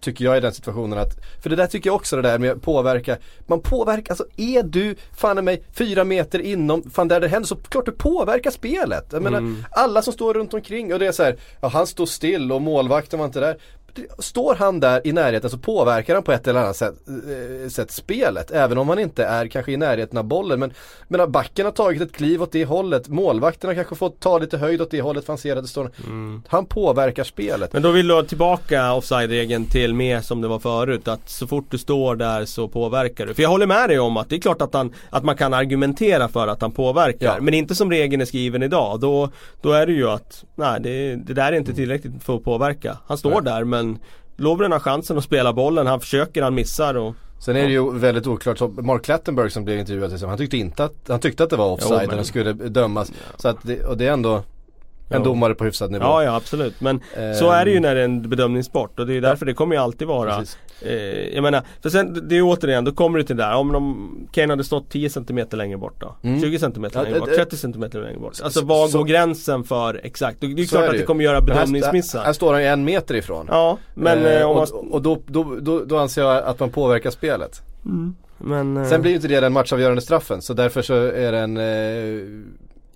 [0.00, 2.50] tycker jag i den situationen att, för det där tycker jag också det där med
[2.50, 7.28] att påverka, man påverkar, alltså är du fan mig fyra meter inom, fan där det
[7.28, 9.06] händer så klart du påverkar spelet.
[9.12, 12.06] Jag menar alla som står runt omkring och det är så här, ja han står
[12.06, 13.58] still och målvakten var inte där.
[14.18, 17.90] Står han där i närheten så påverkar han på ett eller annat sätt, eh, sätt
[17.90, 18.50] spelet.
[18.50, 20.60] Även om han inte är kanske i närheten av bollen.
[20.60, 20.72] Men,
[21.08, 23.08] men backen har tagit ett kliv åt det hållet.
[23.08, 25.68] Målvakten har kanske fått ta lite höjd åt det hållet för han ser att det
[25.68, 25.90] står
[26.48, 27.72] Han påverkar spelet.
[27.72, 31.46] Men då vill du ha tillbaka offside-regeln till mer som det var förut Att så
[31.46, 34.36] fort du står där så påverkar du För jag håller med dig om att det
[34.36, 37.36] är klart att, han, att man kan argumentera för att han påverkar Ja.
[37.40, 39.30] Men inte som regeln är skriven idag Då,
[39.62, 42.98] då är det ju att Nej det, det där är inte tillräckligt för att påverka
[43.06, 43.40] Han står Nej.
[43.44, 43.77] där men
[44.36, 47.98] Lovren har chansen att spela bollen, han försöker, han missar och Sen är det ju
[47.98, 51.50] väldigt oklart, så Mark Clattenburg som blev intervjuad han tyckte inte att, han tyckte att
[51.50, 53.12] det var offside Jo, men- och den skulle dömas.
[53.36, 54.42] Så att det, och det är ändå
[55.10, 56.04] en domare på hyfsad nivå.
[56.04, 57.34] Ja ja absolut men Ehm.
[57.34, 59.74] så är det ju när det är en bedömningssport och det är därför det kommer
[59.74, 60.42] ju alltid vara
[60.82, 60.92] eh,
[61.34, 64.28] Jag menar, för sen det är återigen, då kommer det till det där om de,
[64.32, 66.40] Kane hade stått 10 cm längre bort då Mm.
[66.40, 69.64] 20 cm längre det- bort, det- 30 cm längre bort Alltså var så- går gränsen
[69.64, 70.40] för exakt?
[70.40, 70.98] Det är klart är att ju.
[70.98, 73.46] det kommer göra Men bedömningsmissar Här, här står han ju en meter ifrån.
[73.50, 76.70] Ja, men Eh, eh, om man, och, då, då, då, då anser jag att man
[76.70, 77.62] påverkar spelet.
[78.38, 81.56] men, eh, Sen blir ju inte det den matchavgörande straffen så därför så är den
[81.56, 82.42] eh,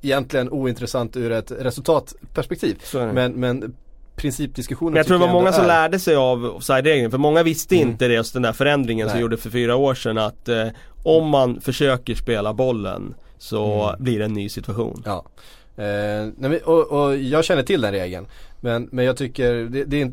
[0.03, 2.79] egentligen ointressant ur ett resultatperspektiv.
[2.95, 3.75] Men, men
[4.17, 7.43] principdiskussionen Men jag tror det var många som är- lärde sig av offside-regeln för många
[7.43, 7.89] visste Mm.
[7.89, 9.23] inte det, just den där förändringen som Nej.
[9.23, 10.67] gjorde för fyra år sedan att eh,
[11.03, 14.05] om man försöker spela bollen så Mm.
[14.05, 15.03] blir det en ny situation.
[15.07, 15.25] Ja.
[15.77, 18.27] Eh, och, och jag känner till den regeln.
[18.61, 20.13] Men, men jag tycker, det, det är,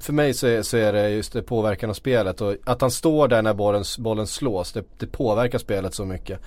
[0.00, 2.90] för mig så är, så är det just det påverkan av spelet och att han
[2.90, 6.40] står där när bollen, bollen slås, det, det påverkar spelet så mycket.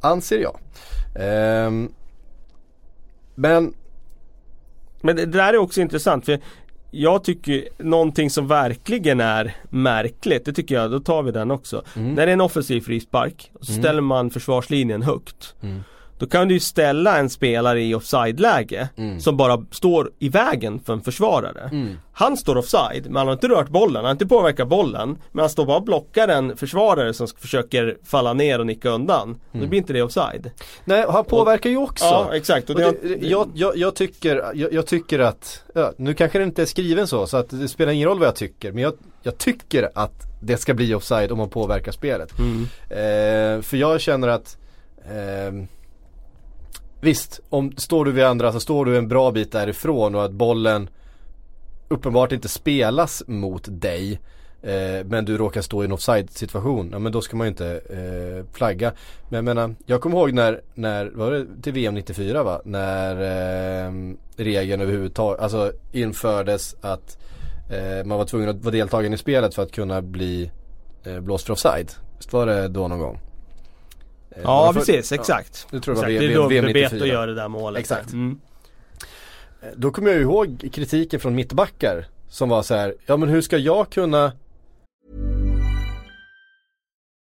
[0.00, 0.58] Anser jag.
[1.14, 1.92] Ehm,
[3.34, 3.74] men,
[5.00, 6.40] Men det, där är också intressant för
[6.90, 11.82] jag tycker någonting som verkligen är märkligt, det tycker jag, då tar vi den också.
[11.96, 12.14] Mm.
[12.14, 15.54] När det är en offensiv frispark så ställer man försvarslinjen högt.
[15.60, 15.82] Mm.
[16.18, 19.20] Då kan du ju ställa en spelare i offside-läge Mm.
[19.20, 21.68] som bara står i vägen för en försvarare.
[21.72, 21.96] Mm.
[22.12, 25.18] Han står offside, men han har inte rört bollen, han har inte påverkat bollen.
[25.32, 29.40] Men han står bara och blockar en försvarare som försöker falla ner och nicka undan.
[29.52, 30.50] Då blir inte det offside.
[30.84, 32.04] nej han påverkar ju också.
[32.04, 32.70] Ja, exakt.
[32.70, 36.38] Och Och det, det, jag, jag, jag, tycker, jag, jag tycker att, ja, nu kanske
[36.38, 38.72] det inte är skriven så, så att det spelar ingen roll vad jag tycker.
[38.72, 42.30] Men jag, jag tycker att det ska bli offside om man påverkar spelet.
[42.38, 42.62] Mm.
[42.90, 44.56] Eh, för jag känner att
[45.12, 45.66] ehm,
[47.00, 50.32] Visst, om står du vid andra så står du en bra bit därifrån och att
[50.32, 50.90] bollen
[51.88, 54.20] uppenbart inte spelas mot dig
[54.62, 57.48] eh, men du råkar stå i en offside situation, ja men då ska man ju
[57.48, 58.92] inte eh, flagga.
[59.28, 62.60] Men jag menar, jag kommer ihåg när, när var det till VM 94 va?
[62.64, 63.16] När
[63.86, 63.92] eh,
[64.36, 67.18] regeln överhuvudtaget, alltså infördes att
[67.70, 70.50] eh, man var tvungen att vara deltagen i spelet för att kunna bli
[71.04, 71.92] eh, blåst för offside.
[72.16, 73.20] Visst var det då någon gång?
[74.38, 75.66] Eh, var Ja för- precis, exakt.
[75.70, 76.22] Jag tror det var exakt.
[76.30, 77.06] VM, det är Bebeto 94.
[77.06, 77.80] gör det där målet.
[77.80, 78.12] Exakt.
[78.12, 78.40] Mm.
[79.62, 83.40] Eh, Då kommer jag ihåg kritiken från mittbackar som var så här, ja men hur
[83.40, 84.32] ska jag kunna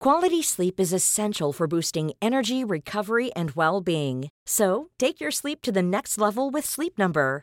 [0.05, 4.29] Quality sleep is essential for boosting energy, recovery, and well being.
[4.49, 7.43] So, take your sleep to the next level with Sleep Number.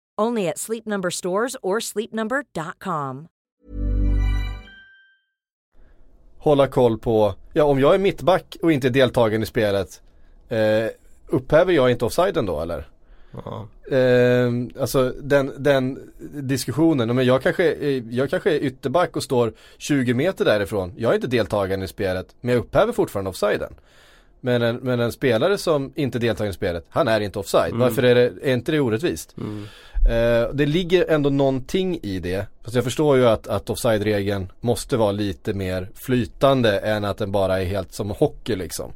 [0.17, 3.27] Only at Sleep Number stores or sleepnumber.com.
[6.37, 10.01] Hålla koll på, ja om jag är mittback och inte är deltagande i spelet,
[10.49, 10.85] eh,
[11.27, 12.87] upphäver jag inte offsiden då eller?
[13.45, 13.67] Ja.
[13.97, 19.53] Eh, alltså den, den diskussionen, men jag kanske, är- jag kanske är ytterback och står
[19.77, 20.93] 20 meter därifrån.
[20.97, 23.73] Jag är inte deltagande i spelet, men jag upphäver fortfarande offsiden.
[24.41, 27.73] Men en, men en spelare som inte deltar i spelet, han är inte offside.
[27.75, 29.35] Varför är, det, är inte det orättvist?
[30.09, 32.45] Eh, det ligger ändå någonting i det.
[32.63, 37.31] Fast jag förstår ju att, att offside-regeln måste vara lite mer flytande än att den
[37.31, 38.91] bara är helt som hockey liksom.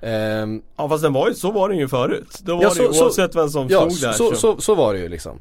[0.00, 2.38] Ehm, Ja fast den var ju, så var den ju förut.
[2.42, 4.12] Då var Ja, det så- ju så- oavsett vem som Ja, stod där.
[4.12, 5.38] så, så, så var det ju liksom.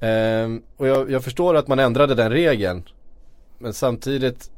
[0.00, 2.82] Ehm, och jag, jag förstår att man ändrade den regeln.
[3.58, 4.50] Men samtidigt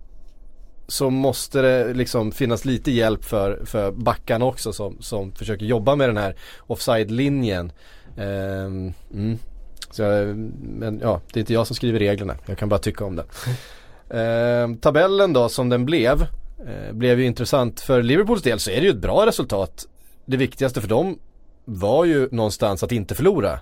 [0.93, 5.97] så måste det liksom finnas lite hjälp för, för backarna också som, som försöker jobba
[5.97, 7.73] med den här offside-linjen.
[8.17, 9.39] Ehm, mm.
[9.91, 12.37] så jag, men ja, det är inte jag som skriver reglerna.
[12.47, 13.25] Jag kan bara tycka om det.
[14.19, 16.23] Ehm, tabellen då som den blev
[16.67, 17.81] eh, blev ju intressant.
[17.81, 19.87] För Liverpools del så är det ju ett bra resultat.
[20.25, 21.19] Det viktigaste för dem
[21.65, 23.61] var ju någonstans att inte förlora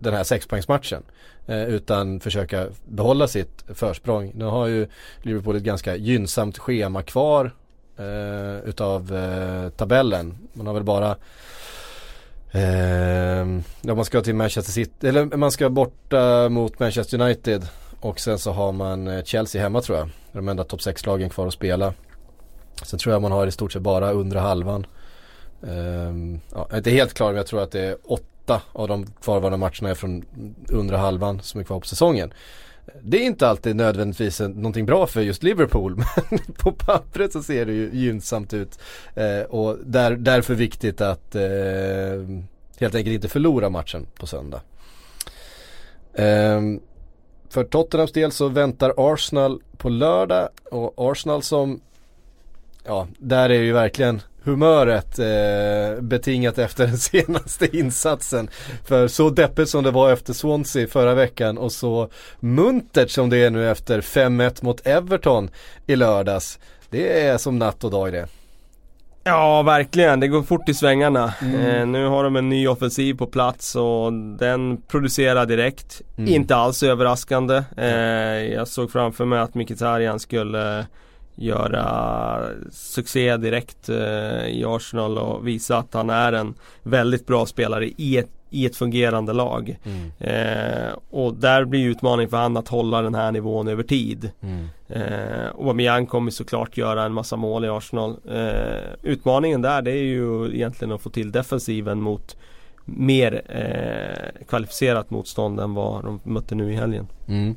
[0.00, 1.02] den här sexpoängsmatchen.
[1.46, 4.32] Eh, utan försöka behålla sitt försprång.
[4.34, 4.86] Nu har ju
[5.22, 7.54] Liverpool ett ganska gynnsamt schema kvar
[7.96, 10.38] eh, utav eh, tabellen.
[10.52, 11.16] Man har väl bara
[12.52, 13.46] eh,
[13.82, 17.68] ja, man ska till Manchester City, eller man ska borta mot Manchester United
[18.00, 20.08] och sen så har man eh, Chelsea hemma tror jag.
[20.32, 21.94] De enda topp 6-lagen kvar att spela.
[22.82, 24.86] Sen tror jag man har i stort sett bara undre halvan.
[25.62, 28.24] Ehm, ja, jag är inte helt klar men jag tror att det är åtta
[28.72, 30.24] av de kvarvarande matcherna är från
[30.68, 32.32] undre halvan som är kvar på säsongen.
[33.02, 35.96] Det är inte alltid nödvändigtvis någonting bra för just Liverpool
[36.30, 38.78] men på pappret så ser det ju gynnsamt ut.
[39.14, 41.42] Eh, och där, därför viktigt att eh,
[42.78, 44.60] helt enkelt inte förlora matchen på söndag.
[46.14, 46.60] Eh,
[47.48, 51.80] för Tottenhams del så väntar Arsenal på lördag och Arsenal som
[52.90, 58.48] Ja, där är ju verkligen humöret eh, betingat efter den senaste insatsen.
[58.84, 62.08] För så deppigt som det var efter Swansea förra veckan och så
[62.40, 65.50] muntert som det är nu efter 5-1 mot Everton
[65.86, 66.58] i lördags.
[66.88, 68.26] Det är som natt och dag det.
[69.24, 71.34] Ja verkligen, det går fort i svängarna.
[71.42, 71.60] Mm.
[71.60, 76.02] Eh, nu har de en ny offensiv på plats och den producerar direkt.
[76.18, 76.34] Mm.
[76.34, 77.62] Inte alls överraskande.
[77.76, 77.88] Eh,
[78.54, 80.86] jag såg framför mig att Mkhitaryan skulle
[81.40, 87.86] göra succé direkt eh, i Arsenal och visa att han är en väldigt bra spelare
[87.96, 89.78] i ett, i ett fungerande lag.
[90.18, 94.30] Eh, och där blir utmaningen för han att hålla den här nivån över tid.
[94.88, 98.16] Eh, Aubameyang kommer såklart göra en massa mål i Arsenal.
[98.28, 102.36] Eh, utmaningen där det är ju egentligen att få till defensiven mot
[102.96, 107.06] mer eh, kvalificerat motstånd än vad de mötte nu i helgen.
[107.28, 107.56] Mm.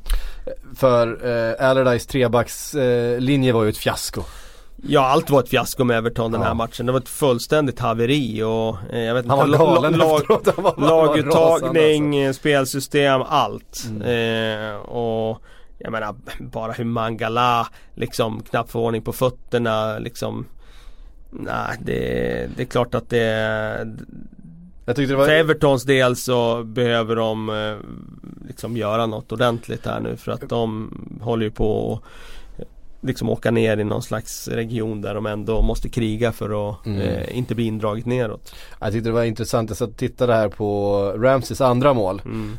[0.75, 4.21] För eh, Allardyce trebackslinje eh, var ju ett fiasko.
[4.87, 6.53] Ja allt var ett fiasko med Everton den här Ja.
[6.53, 6.85] matchen.
[6.85, 10.47] Det var ett fullständigt haveri och eh, jag vet Han var galen la- efteråt.
[10.55, 13.83] Han var- Laguttagning, eh, spelsystem, allt.
[13.89, 14.01] Mm.
[14.71, 15.41] Eh, och
[15.77, 20.45] jag menar bara hur Mangala liksom knappt får ordning på fötterna liksom
[21.31, 23.87] Nej det, det är klart att det
[24.85, 27.75] Jag tyckte det var För Evertons del så behöver de eh,
[28.47, 30.91] liksom göra något ordentligt här nu för att de
[31.21, 31.99] håller ju på
[32.53, 32.65] att eh,
[33.01, 37.01] liksom åka ner i någon slags region där de ändå måste kriga för att Mm.
[37.01, 38.55] eh, inte bli indraget neråt.
[38.79, 42.21] Jag tyckte det var intressant, jag satt och tittade här på Ramses andra mål.
[42.25, 42.57] Mm.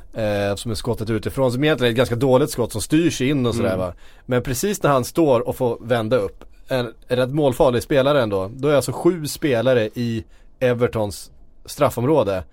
[0.50, 3.46] Eh, som är skottet utifrån, som egentligen är ett ganska dåligt skott som styrs in
[3.46, 3.78] och sådär Mm.
[3.80, 3.92] va.
[4.26, 8.50] Men precis när han står och får vända upp, en rätt målfarlig spelare ändå.
[8.54, 10.24] Då är alltså sju spelare i
[10.60, 11.30] Evertons
[11.66, 12.44] straffområde.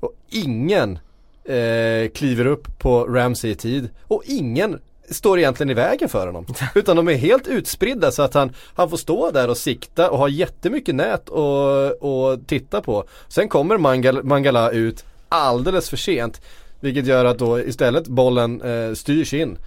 [0.00, 0.98] Och ingen
[1.44, 3.88] eh, kliver upp på Ramsey i tid.
[4.02, 4.78] Och ingen
[5.10, 6.46] står egentligen i vägen för honom.
[6.74, 10.18] Utan de är helt utspridda så att han, han får stå där och sikta och
[10.18, 13.04] ha jättemycket nät och, och titta på.
[13.28, 16.40] Sen kommer Mangal, Mangala ut alldeles för sent.
[16.80, 19.58] Vilket gör att då istället bollen eh, styrs in.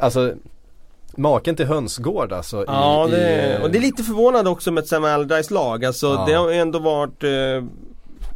[0.00, 0.34] Alltså
[1.16, 2.64] maken till hönsgård alltså.
[2.66, 5.84] Ja, i, det, i, och det är lite förvånande också med Sam Allardyce lag.
[5.84, 6.24] Alltså Ja.
[6.28, 7.64] det har ändå varit eh,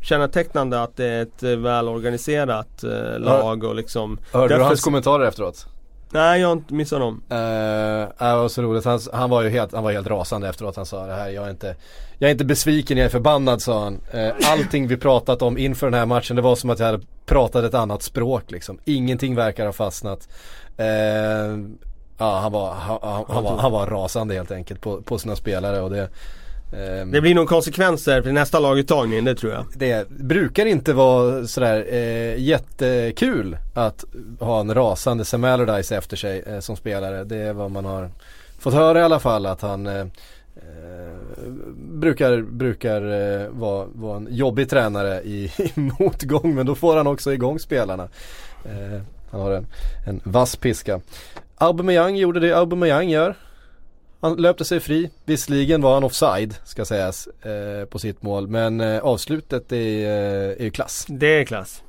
[0.02, 4.80] kännetecknande att det är ett eh, välorganiserat eh, lag och liksom Hörde du Därför- hans
[4.80, 5.66] kommentarer efteråt?
[6.10, 7.22] Nej jag har inte missat dem.
[7.32, 7.36] Uh,
[8.18, 10.76] det var så roligt, han, han var ju helt, han var helt rasande efteråt.
[10.76, 11.76] Han sa det här, jag är inte,
[12.18, 14.00] jag är inte besviken, jag är förbannad sa han.
[14.12, 17.00] Eh, allting vi pratat om inför den här matchen, det var som att jag hade
[17.26, 18.78] pratat ett annat språk liksom.
[18.84, 20.28] Ingenting verkar ha fastnat.
[20.76, 20.86] Eh,
[22.18, 25.36] ja, han var, han, han, han, var, han var rasande helt enkelt på, på sina
[25.36, 26.08] spelare och det
[26.72, 29.64] ehm, Det blir nog konsekvenser för nästa laguttagning, det tror jag.
[29.74, 34.04] det brukar inte vara sådär eh, jättekul att
[34.40, 37.24] ha en rasande Sam Allardyce efter sig eh, som spelare.
[37.24, 38.10] Det är vad man har
[38.58, 40.00] fått höra i alla fall att han eh,
[40.56, 41.18] eh,
[41.76, 47.06] brukar, brukar eh, vara, vara en jobbig tränare i, i motgång men då får han
[47.06, 48.08] också igång spelarna.
[48.64, 49.00] Eh,
[49.30, 49.66] han har en,
[50.06, 51.00] en vass piska.
[51.60, 53.34] Aubameyang gjorde det Aubameyang gör.
[54.20, 55.10] Han löpte sig fri.
[55.24, 58.48] Visserligen var han offside ska sägas eh, på sitt mål.
[58.48, 61.06] Men eh, avslutet är, eh, är ju klass.
[61.08, 61.82] Det är klass.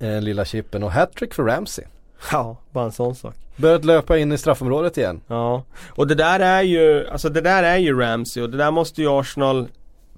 [0.00, 1.84] Eh, lilla chippen och hattrick för Ramsey.
[2.32, 3.34] Ja, bara en sån sak.
[3.56, 5.20] Börjat löpa in i straffområdet igen.
[5.26, 8.70] Ja, och det där är ju, alltså det där är ju Ramsey och det där
[8.70, 9.68] måste ju Arsenal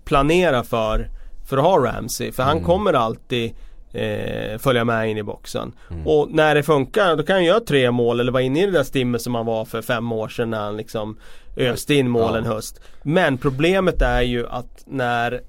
[0.04, 1.08] planera för
[1.48, 2.64] För att ha Ramsey, för han Mm.
[2.64, 3.54] kommer alltid
[3.92, 5.72] eh, följa med in i boxen.
[6.04, 8.72] Och när det funkar, då kan han göra tre mål eller vara inne i det
[8.72, 11.16] där stimmet som han var för fem år sedan när han liksom
[11.56, 12.50] öste in mål en Ja.
[12.52, 12.80] höst.
[13.02, 15.40] Men problemet är ju att när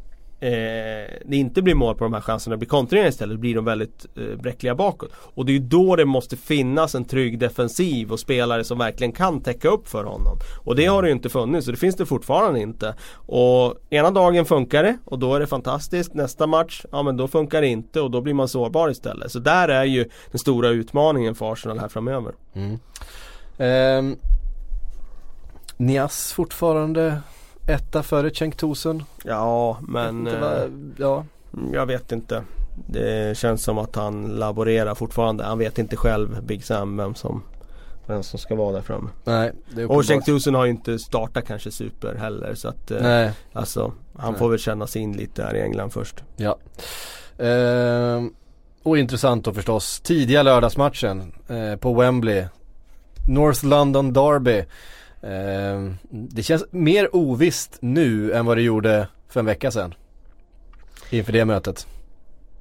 [0.43, 3.65] eh, det inte blir mål på de här chanserna, det blir kontringar istället, blir de
[3.65, 5.11] väldigt eh, bräckliga bakåt.
[5.15, 9.11] Och det är ju då det måste finnas en trygg defensiv och spelare som verkligen
[9.11, 10.37] kan täcka upp för honom.
[10.65, 12.95] Och det har det ju inte funnits och det finns det fortfarande inte.
[13.15, 16.13] Och ena dagen funkar det och då är det fantastiskt.
[16.13, 19.31] Nästa match, ja men då funkar det inte och då blir man sårbar istället.
[19.31, 22.33] Så där är ju den stora utmaningen för Arsenal här framöver.
[22.53, 22.79] Mm.
[23.57, 24.15] Ehm,
[25.77, 27.21] Nias fortfarande
[27.67, 29.03] etta före Cenk Tosun.
[29.23, 31.25] Ja men Inte eh, vad- ja.
[31.73, 32.43] jag vet inte.
[32.87, 35.43] Det känns som att han laborerar fortfarande.
[35.43, 37.43] Han vet inte själv, Big Sam, vem som,
[38.05, 39.09] vem som ska vara där framme.
[39.23, 43.01] Nej, det är Och Tosun har ju inte startat kanske super heller så att eh,
[43.01, 44.39] Nej, Alltså han Nej.
[44.39, 46.23] får väl känna sig in lite här i England först.
[46.35, 46.57] ja.
[47.37, 48.33] Ehm,
[48.83, 52.45] och intressant då förstås, tidiga lördagsmatchen eh, på Wembley.
[53.29, 54.63] North London Derby.
[55.23, 59.93] Ehm, det känns mer ovisst nu än vad det gjorde för en vecka sedan.
[61.09, 61.87] Inför det mötet.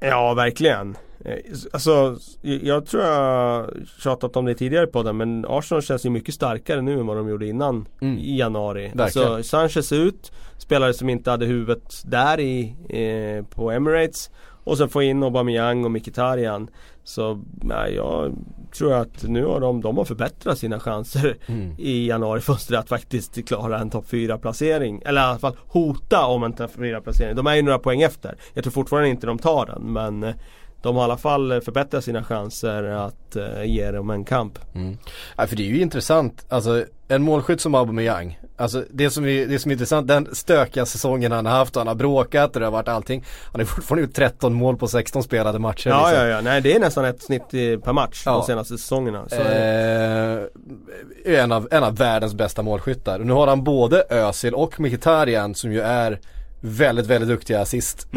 [0.00, 0.96] Ja verkligen.
[1.24, 1.36] Eh,
[1.72, 6.34] Alltså jag tror jag tjatat om det tidigare på den men Arsenal känns ju mycket
[6.34, 8.18] starkare nu än vad de gjorde innan Mm.
[8.18, 8.92] i januari.
[8.94, 9.28] Verkligen.
[9.32, 14.30] Alltså Sanchez ut, spelare som inte hade huvudet där i, eh, på Emirates.
[14.64, 16.68] Och sen få in Aubameyang och Mkhitaryan.
[17.04, 18.32] Så nej, jag
[18.72, 21.74] tror att nu har de, de har förbättrat sina chanser Mm.
[21.78, 25.02] i januarifönstret att faktiskt klara en topp 4 placering.
[25.04, 27.36] Eller i alla fall hota om en topp 4 placering.
[27.36, 28.36] De är ju några poäng efter.
[28.54, 30.34] Jag tror fortfarande inte de tar den men eh,
[30.82, 34.58] de har i alla fall eh, förbättrat sina chanser att eh, ge dem en kamp.
[34.74, 34.98] Mm.
[35.36, 39.46] Ja, för det är ju intressant, alltså en målskytt som Aubameyang Alltså det som, är,
[39.46, 42.66] det som är intressant, den stökiga säsongen han har haft, han har bråkat och det
[42.66, 46.26] har varit allting Han har fortfarande gjort 13 mål på 16 spelade matcher Ja, liksom.
[46.26, 46.40] ja, ja.
[46.40, 47.48] Nej, det är nästan ett snitt
[47.84, 48.32] per match Ja.
[48.32, 49.28] de senaste säsongerna.
[49.28, 49.36] Så.
[49.36, 53.20] Eh, en, av, en av världens bästa målskyttar.
[53.20, 56.20] Och nu har han både Özil och Mkhitaryan som ju är
[56.60, 58.06] väldigt, väldigt duktiga assist.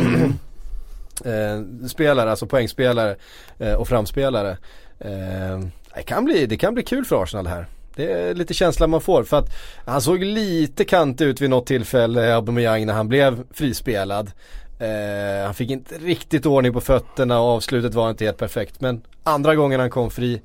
[1.25, 3.15] eh, spelare, alltså poängspelare
[3.59, 4.57] eh, och framspelare.
[4.99, 5.59] Eh,
[5.95, 7.67] det, kan bli, det kan bli kul för Arsenal här.
[7.95, 9.49] Det är lite känslan man får för att
[9.85, 14.31] han såg lite kant ut vid något tillfälle, Aubameyang, när han blev frispelad.
[14.79, 18.81] Eh, han fick inte riktigt ordning på fötterna och avslutet var inte helt perfekt.
[18.81, 20.41] Men andra gången han kom fri,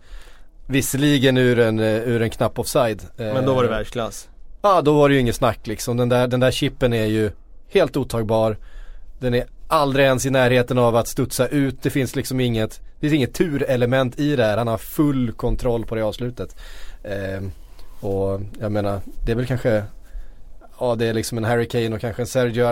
[0.67, 3.03] visserligen ur en, eh, ur en knapp offside.
[3.19, 4.29] Eh, Men då var det världsklass.
[4.63, 5.97] Ja, då var det ju inget snack liksom.
[5.97, 7.31] Den där, den där chippen är ju
[7.69, 8.57] helt otagbar.
[9.19, 11.83] Den är aldrig ens i närheten av att studsa ut.
[11.83, 14.57] Det finns liksom inget, det finns inget turelement i det här.
[14.59, 16.57] Han har full kontroll på det avslutet.
[17.05, 17.51] Ehm,
[18.01, 19.85] och jag menar, det är väl kanske,
[20.81, 22.65] ja det är liksom en Harry Kane och kanske en Sergio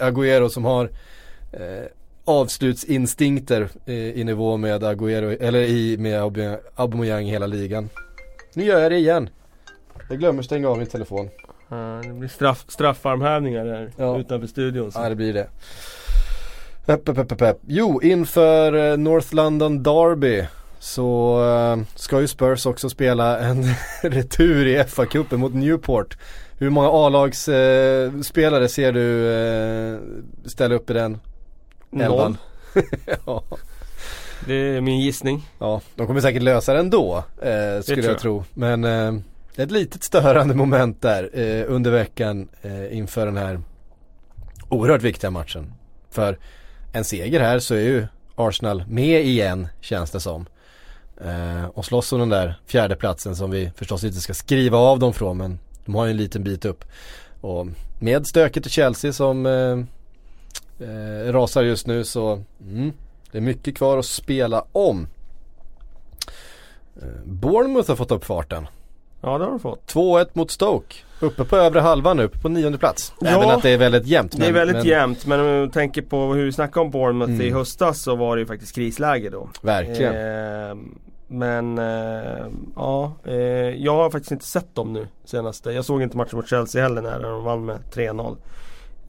[0.00, 0.90] Aguero som har
[1.52, 1.84] eh,
[2.24, 7.88] avslutsinstinkter eh, i nivå med Aguero, eller i med Aubame- Aubameyang i hela ligan.
[8.54, 9.28] Nu gör jag det igen.
[10.08, 11.28] Jag glömmer stänga av min telefon.
[12.02, 14.18] Det blir straff, straffarmhävningar här Ja.
[14.18, 14.92] utanför studion.
[14.92, 14.98] Så.
[15.00, 15.46] Ja det blir det.
[16.86, 17.58] Hepp, hepp, hepp.
[17.66, 20.44] Jo, inför eh, North London Derby
[20.78, 23.64] så eh, ska ju Spurs också spela en
[24.02, 26.18] retur i FA-cupen mot Newport.
[26.58, 30.00] Hur många A-lagsspelare eh, ser du
[30.44, 31.20] ställa upp i den?
[31.90, 32.02] Noll.
[32.04, 32.38] elvan?
[33.26, 33.44] ja.
[34.46, 35.48] Det är min gissning.
[35.58, 38.18] ja, de kommer säkert lösa det ändå eh, skulle jag jag.
[38.18, 38.44] tro.
[38.54, 39.14] Men eh,
[39.56, 43.60] ett litet störande moment där eh, under veckan eh, inför den här
[44.68, 45.72] oerhört viktiga matchen.
[46.10, 46.38] För
[46.94, 50.46] en seger här så är ju Arsenal med igen känns det som.
[51.24, 55.12] Eh, och slåss om den där fjärdeplatsen som vi förstås inte ska skriva av dem
[55.12, 56.84] från men de har ju en liten bit upp.
[57.40, 57.66] Och
[57.98, 59.78] med stöket i Chelsea som eh,
[60.88, 62.92] eh, rasar just nu så mm,
[63.30, 65.06] det är mycket kvar att spela om.
[67.02, 68.66] Eh, Bournemouth har fått upp farten.
[69.24, 69.92] Ja det har de fått.
[69.94, 70.96] 2-1 mot Stoke.
[71.20, 73.12] Uppe på övre halvan nu, på nionde plats.
[73.20, 73.28] Ja.
[73.28, 74.32] Även att det är väldigt jämnt.
[74.32, 76.90] Det är men- väldigt men, jämnt men om du tänker på hur vi snackade om
[76.90, 77.46] Bournemouth Mm.
[77.46, 79.48] i höstas så var det ju faktiskt krisläge då.
[79.62, 80.14] Verkligen.
[80.70, 80.76] Eh,
[81.28, 82.46] men eh,
[82.76, 83.34] ja, eh,
[83.84, 85.70] jag har faktiskt inte sett dem nu senaste.
[85.72, 88.36] Jag såg inte matchen mot Chelsea heller när de vann med 3-0.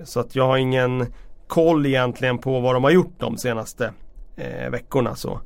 [0.04, 1.14] Så att jag har ingen
[1.48, 3.92] koll egentligen på vad de har gjort de senaste
[4.38, 5.40] eh, veckorna så.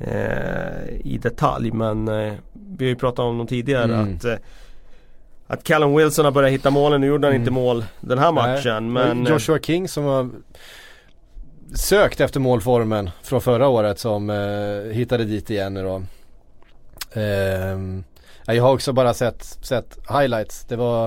[0.00, 4.16] Eh, I detalj men eh, vi har ju pratat om dem tidigare Mm.
[4.16, 4.34] att eh,
[5.46, 7.42] att Callum Wilson har börjat hitta målen, nu gjorde han Mm.
[7.42, 8.42] inte mål den här Nej.
[8.56, 10.30] matchen men eh, Joshua King som har
[11.74, 16.02] sökt efter målformen från förra året som eh, hittade dit igen nu då.
[18.46, 20.64] Ja, jag har också bara sett, sett highlights.
[20.64, 21.06] Det var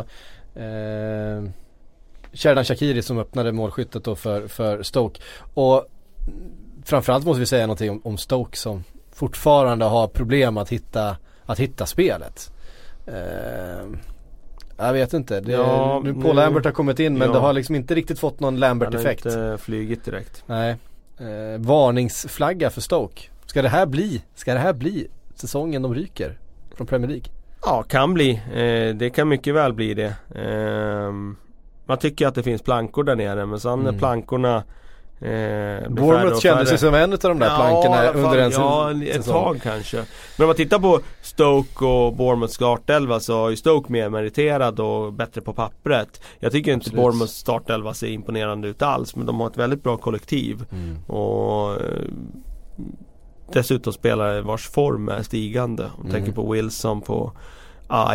[0.55, 1.43] eh,
[2.33, 5.21] Sherdan Shakiri som öppnade målskyttet då för, för Stoke.
[5.53, 5.85] Och
[6.85, 11.59] framförallt måste vi säga någonting om, om Stoke som fortfarande har problem att hitta, att
[11.59, 12.51] hitta spelet.
[13.07, 13.97] Ehm,
[14.77, 15.39] jag vet inte.
[15.41, 17.33] Det, Ja, nu Paul nu- Lambert har kommit in men ja.
[17.33, 19.25] det har liksom inte riktigt fått någon han har Lambert-effekt.
[19.25, 20.43] inte flugit direkt.
[20.45, 20.75] Nej.
[21.19, 23.21] Eh, varningsflagga för Stoke.
[23.45, 26.39] Ska det här bli, ska det här bli säsongen de ryker
[26.75, 27.25] från Premier League?
[27.65, 28.31] Ja, kan bli.
[28.53, 30.15] Eh, det kan mycket väl bli det.
[30.35, 31.35] Ehm,
[31.85, 33.99] man tycker att det finns plankor där nere men sen när Mm.
[33.99, 34.63] plankorna
[35.21, 38.15] eh, Bournemouth kändes ju som en av de där Ja, plankorna fall.
[38.15, 39.03] under en Ja, säsong.
[39.07, 39.97] ett tag kanske.
[39.97, 44.79] Men om man tittar på Stoke och Bournemouths startelva så är ju Stoke mer meriterad
[44.79, 46.21] och bättre på pappret.
[46.39, 47.03] Jag tycker inte Absolut.
[47.03, 50.63] Bournemouths startelva ser imponerande ut alls men de har ett väldigt bra kollektiv.
[50.71, 50.97] Mm.
[51.07, 51.79] Och eh,
[53.53, 55.83] Dessutom spelare vars form är stigande.
[55.97, 56.11] Om Mm.
[56.11, 57.31] tänker på Wilson, på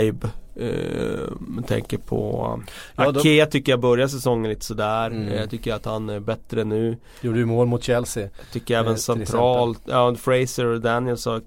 [0.01, 0.29] Ibe.
[0.59, 2.61] Eh, tänker på
[2.97, 5.07] Ja, de- Ake tycker jag börjar säsongen lite sådär.
[5.11, 5.35] Mm.
[5.35, 6.97] Jag tycker att han är bättre nu.
[7.21, 8.23] Gjorde ju mål mot Chelsea.
[8.23, 11.43] Jag tycker Eh, även till centralt, ja Fraser och Daniels har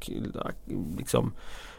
[0.97, 1.31] liksom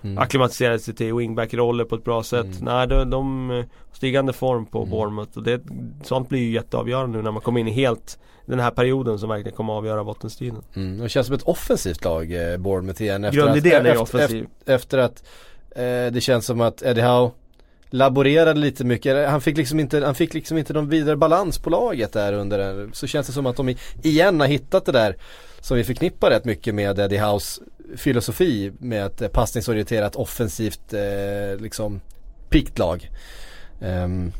[0.02, 0.18] Mm.
[0.18, 2.44] acklimatiserat sig till wingback-roller på ett bra sätt.
[2.46, 2.58] Mm.
[2.64, 4.90] Nej, de, de eh, stigande form på Mm.
[4.90, 5.60] Bournemouth och det,
[6.02, 9.28] sånt blir ju jätteavgörande nu när man kommer in i helt den här perioden som
[9.28, 10.62] verkligen kommer att avgöra bottenstriden.
[10.74, 10.98] Mm.
[10.98, 13.24] Det känns som ett offensivt lag, eh, Bournemouth igen.
[13.24, 14.46] Efter Grundidén är ju offensiv.
[14.60, 15.26] Efter, efter att eh,
[15.76, 17.30] Eh, det känns som att Eddie Howe
[17.90, 19.28] laborerade lite mycket.
[19.28, 22.58] Han fick liksom inte, han fick liksom inte någon vidare balans på laget där under
[22.58, 22.90] den.
[22.92, 25.16] Så känns det som att de igen har hittat det där
[25.60, 27.60] som vi förknippar rätt mycket med Eddie Howes
[27.96, 32.00] filosofi med ett eh, passningsorienterat offensivt eh, liksom
[32.48, 33.10] pikt lag.
[33.80, 34.32] Um,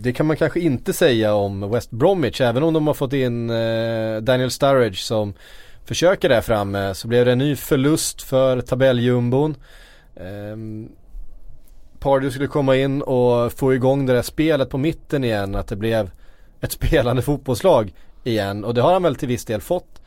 [0.00, 3.50] det kan man kanske inte säga om West Bromwich även om de har fått in
[3.50, 5.34] eh, Daniel Sturridge som
[5.86, 9.56] försöker där framme eh, så blev det en ny förlust för tabelljumbon.
[10.14, 10.88] Um,
[11.98, 15.76] Pardew skulle komma in och få igång det där spelet på mitten igen att det
[15.76, 16.10] blev
[16.60, 20.02] ett spelande fotbollslag igen och det har han väl till viss del fått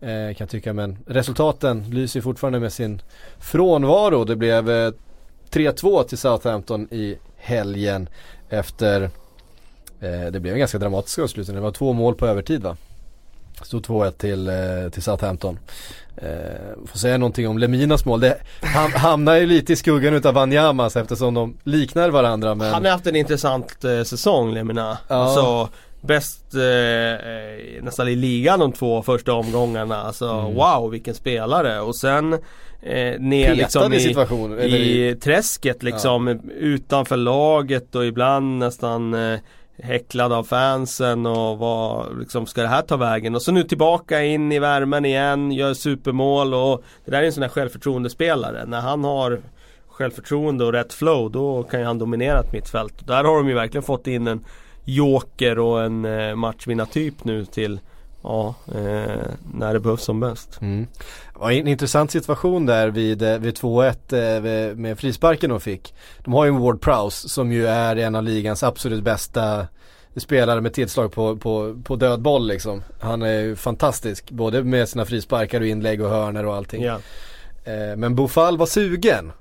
[0.00, 3.02] eh, kan jag tycka men resultaten lyser fortfarande med sin
[3.38, 4.24] frånvaro.
[4.24, 4.92] Det blev eh,
[5.50, 8.08] 3-2 till Southampton i helgen
[8.48, 9.02] efter
[10.00, 11.56] eh, det blev en ganska dramatisk avslutning.
[11.56, 12.76] Det var två mål på övertid va?
[13.64, 14.54] Stod 2-1 till, eh,
[14.92, 15.58] till Southampton.
[16.16, 16.26] Eh,
[16.86, 18.20] får säga någonting om Leminas mål.
[18.20, 22.84] Det ham hamnar ju lite i skuggan utav Wanyamas eftersom de liknar varandra men Han
[22.84, 24.98] har haft en intressant eh, säsong Lemina.
[25.08, 25.14] Ja.
[25.14, 25.68] Alltså
[26.00, 29.96] bäst eh, eh, nästan i ligan de två första omgångarna.
[29.96, 30.54] Alltså Mm.
[30.54, 31.80] wow vilken spelare.
[31.80, 32.32] Och sen
[32.82, 34.14] eh, ner liksom i
[34.66, 39.38] i, i träsket liksom utanför laget och ibland nästan eh,
[39.82, 43.34] häcklad av fansen och vad liksom ska det här ta vägen?
[43.34, 47.32] Och så nu tillbaka in i värmen igen, gör supermål och det där är en
[47.32, 48.64] sån där självförtroendespelare.
[48.66, 49.40] När han har
[49.88, 53.06] självförtroende och rätt flow då kan ju han dominera ett mittfält.
[53.06, 54.44] Där har de ju verkligen fått in en
[54.84, 57.80] joker och en eh, matchvinnartyp nu till
[58.24, 59.22] Ja, eh,
[59.54, 60.60] när det behövs som bäst.
[60.60, 60.86] Mm.
[61.34, 65.94] Var en intressant situation där vid, eh, vid 2-1 eh, med frisparken de fick.
[66.24, 69.66] De har ju en Ward Prowse som ju är en av ligans absolut bästa
[70.16, 72.82] spelare med tillslag på, på, på död boll liksom.
[73.00, 76.82] Han är ju fantastisk både med sina frisparkar och inlägg och hörner och allting.
[76.82, 76.98] Ja.
[77.64, 79.32] Eh, men Bofall var sugen.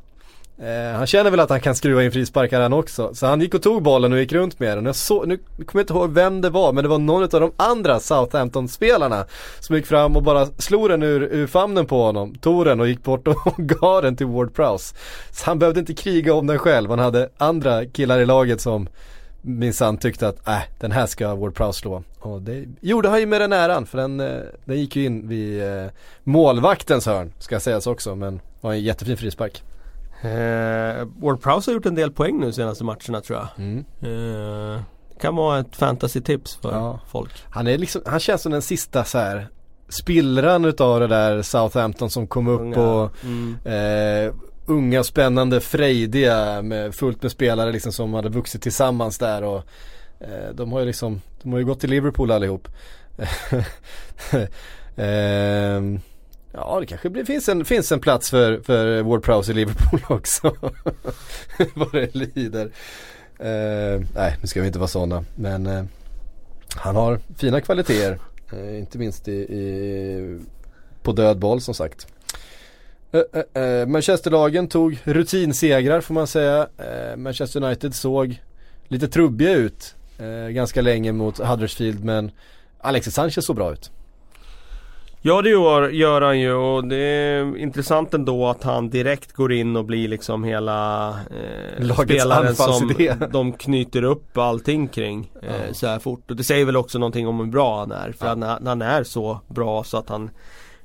[0.57, 3.13] Eh, han känner väl att han kan skruva in frisparkar han också.
[3.13, 4.85] Så han gick och tog bollen och gick runt med den.
[4.85, 7.29] Jag så, nu kommer jag inte ihåg vem det var men det var någon av
[7.29, 9.25] de andra Southampton-spelarna
[9.59, 12.35] som gick fram och bara slog den ur, ur famnen på honom.
[12.35, 14.95] Tog den och gick bort och gav den till Ward Prowse.
[15.31, 16.89] Så han behövde inte kriga om den själv.
[16.89, 18.87] Han hade andra killar i laget som
[19.41, 22.03] minsann tyckte att äh, den här ska Ward Prowse slå.
[22.19, 25.27] Och det gjorde han ju med den äran för den, eh, den gick ju in
[25.27, 25.85] vid eh,
[26.23, 29.63] målvaktens hörn ska sägas också men var en jättefin frispark.
[30.23, 33.47] Eh, Ward Prowse har gjort en del poäng nu senaste matcherna tror jag.
[33.57, 33.85] Mm.
[34.01, 34.81] Eh,
[35.21, 36.99] kan vara ett fantasy-tips för Ja.
[37.07, 37.31] folk.
[37.49, 39.47] Han är liksom, han känns som den sista så här
[39.89, 42.79] spillran utav det där Southampton som kom upp Unga.
[42.81, 43.57] och Mm.
[43.65, 44.33] eh,
[44.65, 49.63] unga, spännande, frejdiga med fullt med spelare liksom som hade vuxit tillsammans där och
[50.19, 52.67] eh, de har ju liksom, de har ju gått till Liverpool allihop.
[54.95, 55.99] Ehm,
[56.53, 59.99] ja det kanske blir, finns, en, finns en plats för, för Ward Prowse i Liverpool
[60.17, 60.55] också.
[61.73, 62.71] Vad det lider.
[63.39, 65.83] Eh, nej nu ska vi inte vara sådana men eh,
[66.75, 68.19] han har fina kvaliteter.
[68.53, 70.39] Eh, inte minst i, i,
[71.01, 72.07] på död boll som sagt.
[73.11, 73.21] Eh,
[73.53, 76.67] eh, eh, Manchesterlagen tog rutinsegrar får man säga.
[76.77, 78.41] Eh, Manchester United såg
[78.87, 82.31] lite trubbiga ut eh, ganska länge mot Huddersfield men
[82.79, 83.91] Alexis Sanchez såg bra ut.
[85.25, 89.53] Ja det gör, gör han ju och det är intressant ändå att han direkt går
[89.53, 92.91] in och blir liksom hela eh, Lagets spelaren som
[93.31, 95.73] de knyter upp allting kring eh, Ja.
[95.73, 96.31] så här fort.
[96.31, 98.11] Och det säger väl också någonting om hur bra han är.
[98.11, 98.29] För Ja.
[98.47, 100.29] han, han är så bra så att han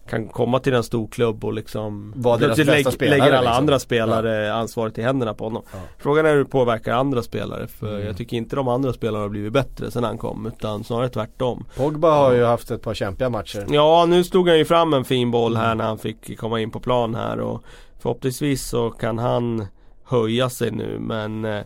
[0.09, 3.57] kan komma till en stor klubb och liksom deras plötsligt bästa spelare, lägger alla liksom.
[3.59, 5.63] andra spelare ansvaret i händerna på honom.
[5.73, 5.79] Ja.
[5.99, 8.07] Frågan är hur det påverkar andra spelare för Mm.
[8.07, 11.65] jag tycker inte de andra spelarna har blivit bättre sen han kom utan snarare tvärtom.
[11.77, 13.67] Pogba har ju haft ett par kämpiga matcher.
[13.71, 16.71] Ja, nu slog han ju fram en fin boll här när han fick komma in
[16.71, 17.63] på plan här och
[17.99, 19.67] förhoppningsvis så kan han
[20.05, 21.61] höja sig nu men eh,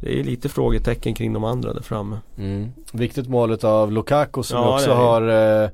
[0.00, 2.18] det är lite frågetecken kring de andra där framme.
[2.38, 2.68] Mm.
[2.92, 5.22] Viktigt mål av Lukaku som Ja, också har
[5.62, 5.68] eh,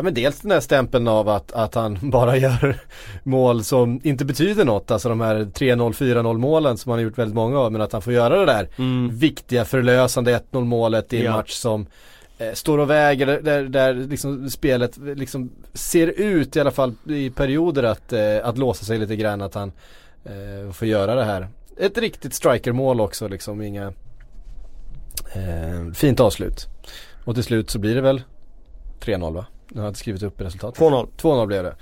[0.00, 2.76] Ja men dels den här stämpeln av att, att han bara gör
[3.22, 4.90] mål som inte betyder något.
[4.90, 7.72] Alltså de här 3-0, 4-0 målen som han har gjort väldigt många av.
[7.72, 9.16] Men att han får göra det där Mm.
[9.18, 11.32] viktiga förlösande 1-0 målet i en Ja.
[11.36, 11.86] match som
[12.38, 17.30] eh, står och väger där, där, liksom spelet liksom ser ut i alla fall i
[17.30, 19.72] perioder att, eh, att låsa sig lite grann att han
[20.24, 21.48] eh, får göra det här.
[21.76, 23.86] Ett riktigt strikermål också liksom, inga
[25.34, 26.66] eh, fint avslut.
[27.24, 28.22] Och till slut så blir det väl
[29.00, 29.46] 3-0 va?
[29.74, 30.80] Jag inte skrivit upp resultatet.
[30.80, 31.08] 2-0.
[31.16, 31.74] 2-0 blev det.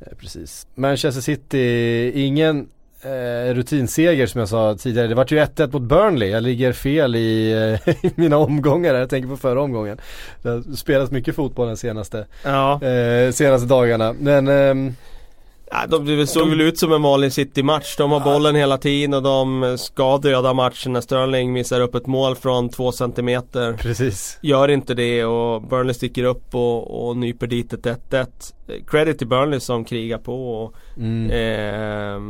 [0.00, 0.66] Eh, precis.
[0.74, 2.68] Manchester City, ingen
[3.02, 5.08] eh, rutinseger som jag sa tidigare.
[5.08, 6.28] Det vart ju 1-1 mot Burnley.
[6.28, 7.52] Jag ligger fel i,
[7.86, 8.94] eh, i mina omgångar.
[8.94, 9.98] Jag tänker på förra omgången.
[10.42, 14.12] Det har spelats mycket fotboll den senaste, Ja, eh, senaste dagarna.
[14.12, 14.94] Men ehm,
[15.70, 17.96] Ja, de, det såg väl ut som en vanlig City-match.
[17.96, 22.06] De har bollen hela tiden och de ska döda matchen när Sterling missar upp ett
[22.06, 23.72] mål från två centimeter.
[23.72, 24.38] precis.
[24.42, 28.26] Gör inte det och Burnley sticker upp och, och nyper dit ett 1-1.
[28.86, 31.30] Credit till Burnley som krigar på och Mm.
[31.30, 32.20] Eh,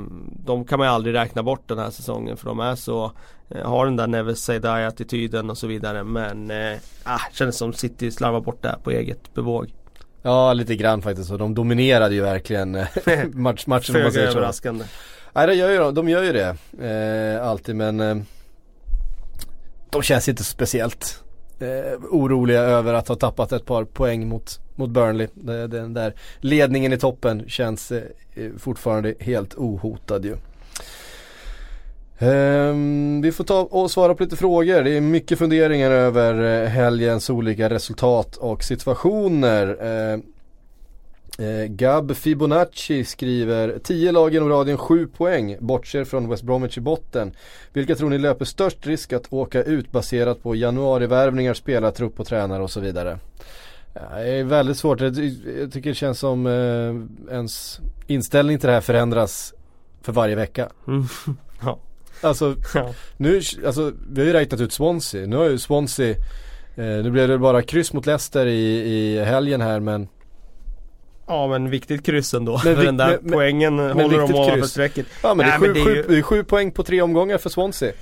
[0.44, 3.12] de kan man ju aldrig räkna bort den här säsongen för de är så
[3.48, 7.56] eh, Har den där never say die attityden och så vidare men eh, ah, Känns
[7.56, 9.72] som City slarvar bort det här på eget bevåg
[10.26, 12.86] Ja lite grann faktiskt och de dominerade ju verkligen eh,
[13.32, 14.38] match, matchen om man Föga säger så.
[14.38, 14.84] överraskande
[15.32, 16.56] Nej det gör ju de, de gör ju det
[17.36, 18.16] eh, alltid men eh,
[19.90, 21.24] de känns inte speciellt
[21.58, 25.28] eh, oroliga över att ha tappat ett par poäng mot, mot Burnley.
[25.34, 28.02] Det- Den där ledningen i toppen känns eh,
[28.58, 30.36] fortfarande helt ohotad ju.
[32.18, 34.82] Ehm, vi får ta och svara på lite frågor.
[34.82, 39.76] Det är mycket funderingar över eh, helgens olika resultat och situationer.
[39.82, 40.22] Ehm,
[41.38, 46.80] eh, Gab Fibonacci skriver 10 lag genom radien 7 poäng, bortser från West Bromwich i
[46.80, 47.32] botten.
[47.72, 52.62] Vilka tror ni löper störst risk att åka ut baserat på januarivärvningar, spelartrupp och tränare
[52.62, 53.18] och så vidare?
[53.94, 55.18] Ja, Det är väldigt svårt, jag,
[55.60, 59.54] jag tycker det känns som eh, ens inställning till det här förändras
[60.02, 60.68] för varje vecka.
[60.86, 61.04] mm.
[61.62, 61.78] Ja,
[62.20, 62.94] Alltså ja.
[63.16, 66.16] nu, alltså vi har ju räknat ut Swansea, nu har ju Swansea eh,
[66.76, 70.08] Nu blev det bara kryss mot Leicester i, i helgen här men
[71.26, 75.06] ja men viktigt kryss ändå Men den där men- men- poängen håller de ovanför strecket
[75.22, 76.82] Ja men det, är Nej, sju, men det är sju, ju- är sju poäng på
[76.82, 77.92] tre omgångar för Swansea.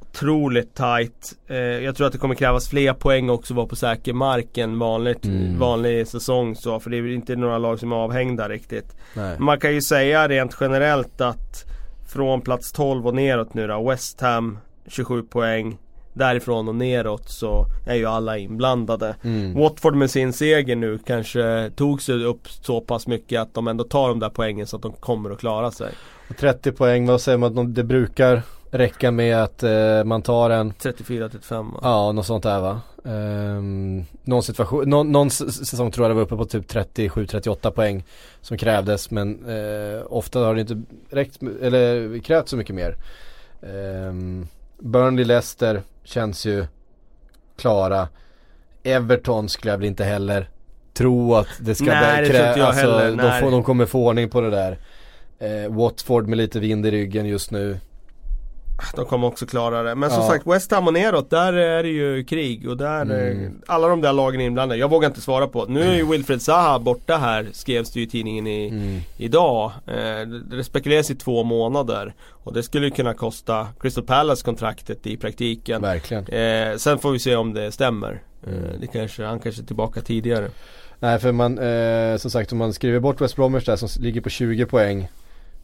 [0.00, 4.12] Otroligt tight eh, Jag tror att det kommer krävas fler poäng också vara på säker
[4.12, 5.58] mark än vanligt Mm.
[5.58, 9.36] Vanlig säsong så för det är inte några lag som är avhängda riktigt Nej.
[9.38, 11.64] Man kan ju säga rent generellt att
[12.12, 15.78] från plats 12 och neråt nu då, West Ham 27 poäng.
[16.14, 19.16] Därifrån och neråt så är ju alla inblandade.
[19.22, 19.54] Mm.
[19.54, 23.84] Watford med sin seger nu kanske tog sig upp så pass mycket att de ändå
[23.84, 25.92] tar de där poängen så att de kommer att klara sig.
[26.38, 28.42] 30 poäng, vad säger man att de- det brukar
[28.72, 31.80] räcka med att eh, man tar en 34-35 va?
[31.82, 32.80] Ja, något sånt där va.
[33.04, 38.04] Um, någon situation, någon, någon säsong tror jag det var uppe på typ 37-38 poäng
[38.40, 42.96] som krävdes men eh, ofta har det inte räckt, eller krävt så mycket mer.
[43.60, 44.48] Um,
[44.78, 46.66] Burnley, Leicester, känns ju
[47.56, 48.08] klara.
[48.82, 50.48] Everton skulle jag väl inte heller
[50.94, 53.16] tro att det ska Nej, det inte jag alltså, heller.
[53.16, 54.78] de, får, de kommer få ordning på det där.
[55.38, 57.78] Eh, Watford med lite vind i ryggen just nu.
[58.96, 59.94] De kommer också klara det.
[59.94, 60.28] Men som Ja.
[60.28, 63.44] sagt West Ham och neråt, där är det ju krig och där Mm.
[63.46, 64.80] eh, Alla de där lagen är inblandade.
[64.80, 65.64] Jag vågar inte svara på.
[65.64, 69.00] Nu är ju Wilfred Zaha borta här, skrevs det ju i tidningen i, Mm.
[69.16, 69.72] idag.
[69.86, 72.14] Eh, det- spekuleras i två månader.
[72.30, 75.82] Och det skulle ju kunna kosta Crystal Palace kontraktet i praktiken.
[75.82, 76.26] Verkligen.
[76.26, 78.22] Eh, sen får vi se om det stämmer.
[78.46, 78.80] Eh, Mm.
[78.80, 80.48] det kanske, han kanske är tillbaka tidigare.
[80.98, 84.20] Nej för man, eh, som sagt om man skriver bort West Bromwich där som ligger
[84.20, 85.08] på 20 poäng.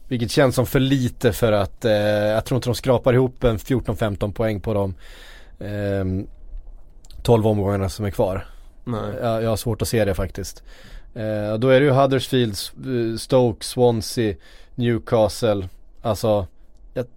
[0.09, 3.57] Vilket känns som för lite för att, eh, jag tror inte de skrapar ihop en
[3.57, 4.95] 14-15 poäng på de
[5.65, 6.25] eh,
[7.23, 8.45] 12 omgångarna som är kvar.
[8.83, 9.13] Nej.
[9.21, 10.63] Jag, jag har svårt att se det faktiskt.
[11.13, 14.35] Eh, då är det ju Huddersfield, eh, Stoke, Swansea,
[14.75, 15.69] Newcastle.
[16.01, 16.47] Alltså,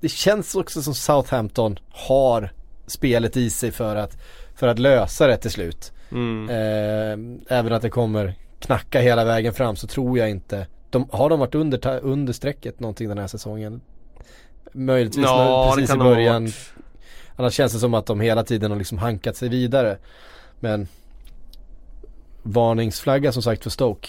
[0.01, 2.53] det känns också som Southampton har
[2.87, 4.17] spelet i sig för att,
[4.55, 5.93] för att lösa det till slut.
[6.11, 6.49] Mm.
[6.49, 10.67] Eh, även att det kommer knacka hela vägen fram så tror jag inte.
[10.93, 13.81] De, har de varit under, under strecket någonting den här säsongen?
[14.73, 16.49] Möjligtvis Ja, när- precis i början.
[17.37, 19.99] Annars känns det som att de hela tiden har liksom hankat sig vidare.
[20.61, 20.89] Men
[22.43, 24.09] varningsflagga som sagt för Stoke.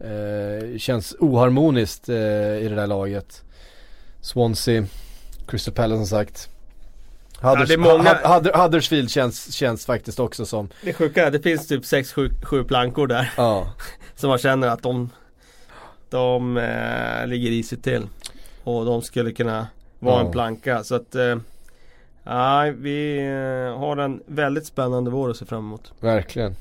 [0.00, 3.42] Eh, känns oharmoniskt eh, i det där laget.
[4.20, 4.84] Swansea,
[5.48, 6.48] Crystal Palace som sagt.
[7.40, 11.30] Hudders- det är många- Hu- Hudder- Huddersfield känns, känns faktiskt också som, Det sjuka är
[11.30, 13.32] det finns typ 6-7 plankor där.
[13.36, 13.66] ja.
[14.16, 15.10] Som man känner att de,
[16.12, 18.06] de eh, ligger risigt till.
[18.64, 19.66] Och de skulle kunna
[19.98, 20.26] vara Ja.
[20.26, 20.84] en planka.
[20.84, 21.36] Så att eh,
[22.24, 25.92] Nej, vi eh, har en väldigt spännande vår att se fram emot.
[26.00, 26.54] Verkligen.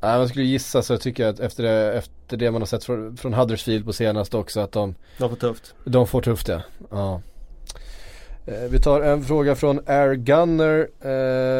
[0.00, 2.84] Nej, man skulle gissa så tycker jag att efter det, efter det man har sett
[2.84, 5.74] från, från Huddersfield på senaste också att de, De får tufft.
[5.84, 6.60] de får tufft ja.
[6.90, 7.20] ja.
[8.46, 10.88] Eh, vi tar en fråga från Air Gunner.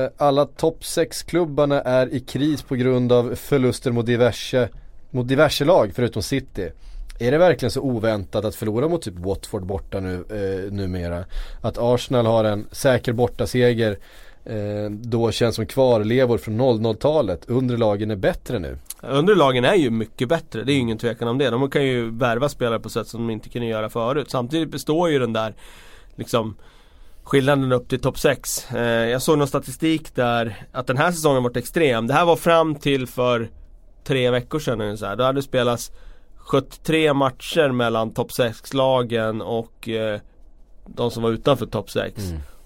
[0.04, 4.68] Eh, alla topp 6-klubbarna är i kris på grund av förluster mot diverse,
[5.10, 6.70] mot diverse lag förutom City.
[7.18, 11.24] Är det verkligen så oväntat att förlora mot typ Watford borta nu, eh, numera?
[11.60, 13.98] Att Arsenal har en säker bortaseger
[14.44, 17.44] eh, då känns som kvarlevor från 00-talet.
[17.46, 18.78] Undre lagen är bättre nu.
[19.00, 21.50] Underlagen är ju mycket bättre, det är ju ingen tvekan om det.
[21.50, 24.30] De kan ju värva spelare på sätt som de inte kunde göra förut.
[24.30, 25.54] Samtidigt består ju den där
[26.16, 26.56] liksom
[27.22, 28.72] skillnaden upp till topp 6.
[28.72, 32.06] Eh, jag såg någon statistik där att den här säsongen varit extrem.
[32.06, 33.48] Det här var fram till för
[34.04, 35.16] tre veckor sedan ungefär.
[35.16, 35.92] Då hade det spelats
[36.46, 40.20] 73 matcher mellan topp 6-lagen och eh,
[40.86, 42.22] de som var utanför topp 6.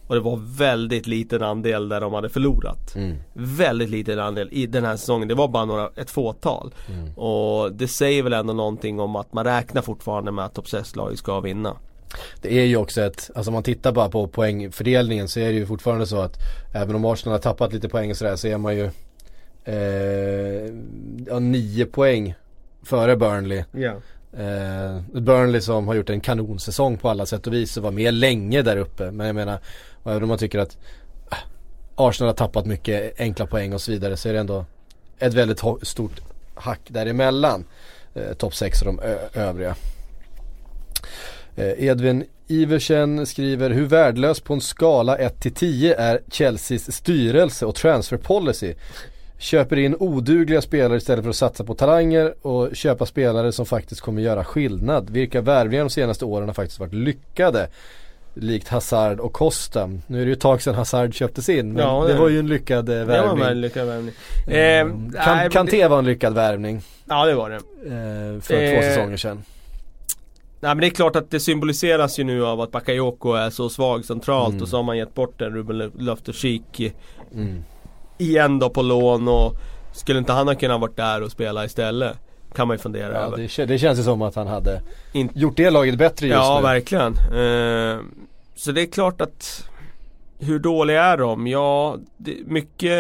[0.07, 2.95] Och det var väldigt liten andel där de hade förlorat.
[2.97, 3.16] Mm.
[3.33, 5.28] Väldigt liten andel i den här säsongen.
[5.28, 6.74] Det var bara några, ett fåtal.
[6.89, 7.12] Mm.
[7.14, 11.18] Och det säger väl ändå någonting om att man räknar fortfarande med att topp 6-laget
[11.18, 11.76] ska vinna.
[12.43, 15.59] Det är ju också ett, alltså om man tittar bara på poängfördelningen så är det
[15.59, 16.37] ju fortfarande så att
[16.74, 18.91] även om Arsenal har tappat lite poäng och sådär så är man ju
[19.64, 20.74] eh,
[21.26, 22.35] ja, nio poäng
[22.83, 23.64] före Burnley.
[23.72, 23.95] Ja.
[24.33, 28.14] Eh, Burnley som har gjort en kanonsäsong på alla sätt och vis och var med
[28.14, 29.11] länge där uppe.
[29.11, 29.59] Men jag menar,
[30.05, 30.78] även om man tycker att
[31.28, 31.37] ah,
[31.95, 34.64] Arsenal har tappat mycket enkla poäng och så vidare så är det ändå
[35.18, 36.20] ett väldigt stort
[36.55, 37.64] hack däremellan.
[38.14, 39.01] Eh, Topp 6 och de
[39.35, 39.74] övriga.
[41.57, 47.66] Eh, Edvin Iversen skriver hur värdelös på en skala 1 till 10 är Chelseas styrelse
[47.66, 48.74] och transfer policy.
[49.41, 54.01] Köper in odugliga spelare istället för att satsa på talanger och köpa spelare som faktiskt
[54.01, 55.11] kommer göra skillnad.
[55.11, 57.68] Vilka värvningar de senaste åren har faktiskt varit lyckade.
[58.34, 59.91] Likt Hazard och Costa.
[60.07, 62.28] Nu är det ju ett tag sedan Hazard köptes in men Ja, det, det- var
[62.28, 63.61] ju en lyckad eh, Det var en värvning.
[63.61, 64.14] lyckad värvning.
[64.47, 67.57] Eh, nej, kan, Kanté var en lyckad värvning Ja det var det.
[67.57, 69.43] eh, för Eh, två säsonger sedan.
[70.61, 73.68] Nej men det är klart att det symboliseras ju nu av att Bakayoko är så
[73.68, 74.62] svag centralt Mm.
[74.62, 76.93] och så har man gett bort en Ruben Loftus-Cheek
[77.34, 77.64] Mm.
[78.21, 79.55] Igen då på lån och
[79.93, 82.16] skulle inte han ha kunnat varit där och spela istället?
[82.55, 83.37] Kan man ju fundera Ja, över.
[83.57, 86.57] det, det känns ju som att han hade In- gjort det laget bättre just Ja
[86.57, 86.62] nu.
[86.62, 87.12] verkligen.
[87.16, 87.99] Eh,
[88.57, 89.66] så det är klart att
[90.39, 91.47] hur dåliga är de?
[91.47, 92.99] Ja, det, mycket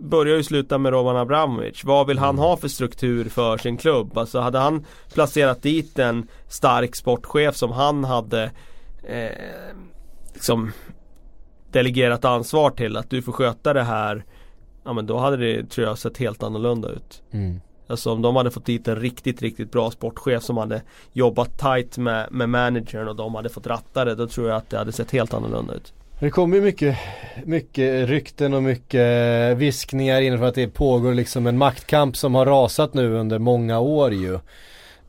[0.00, 1.84] börjar ju sluta med Roman Abramovic.
[1.84, 2.26] Vad vill Mm.
[2.26, 4.18] han ha för struktur för sin klubb?
[4.18, 4.84] Alltså hade han
[5.14, 8.50] placerat dit en stark sportchef som han hade
[9.08, 9.28] eh,
[10.34, 10.72] liksom
[11.72, 14.24] delegerat ansvar till att du får sköta det här.
[14.84, 17.22] Ja men då hade det tror jag sett helt annorlunda ut.
[17.30, 17.60] Mm.
[17.86, 21.98] Alltså om de hade fått dit en riktigt, riktigt bra sportchef som hade jobbat tight
[21.98, 24.14] med, med managern och de hade fått ratta det.
[24.14, 25.92] Då tror jag att det hade sett helt annorlunda ut.
[26.20, 26.98] Det kommer ju mycket,
[27.44, 32.46] mycket rykten och mycket viskningar in för att det pågår liksom en maktkamp som har
[32.46, 34.34] rasat nu under många år ju.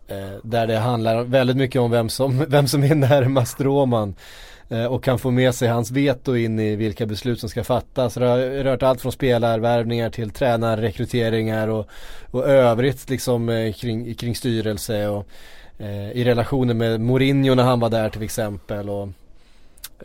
[0.08, 4.16] Eh, där det handlar väldigt mycket om vem som, vem som är närmast Roman.
[4.70, 8.14] Eh, och kan få med sig hans veto in i vilka beslut som ska fattas.
[8.14, 11.88] Det har rört allt från spelarvärvningar till tränarrekryteringar och,
[12.32, 15.28] och övrigt liksom eh, kring, kring styrelse och
[15.78, 18.90] eh, i relationen med Mourinho när han var där till exempel.
[18.90, 19.10] Och,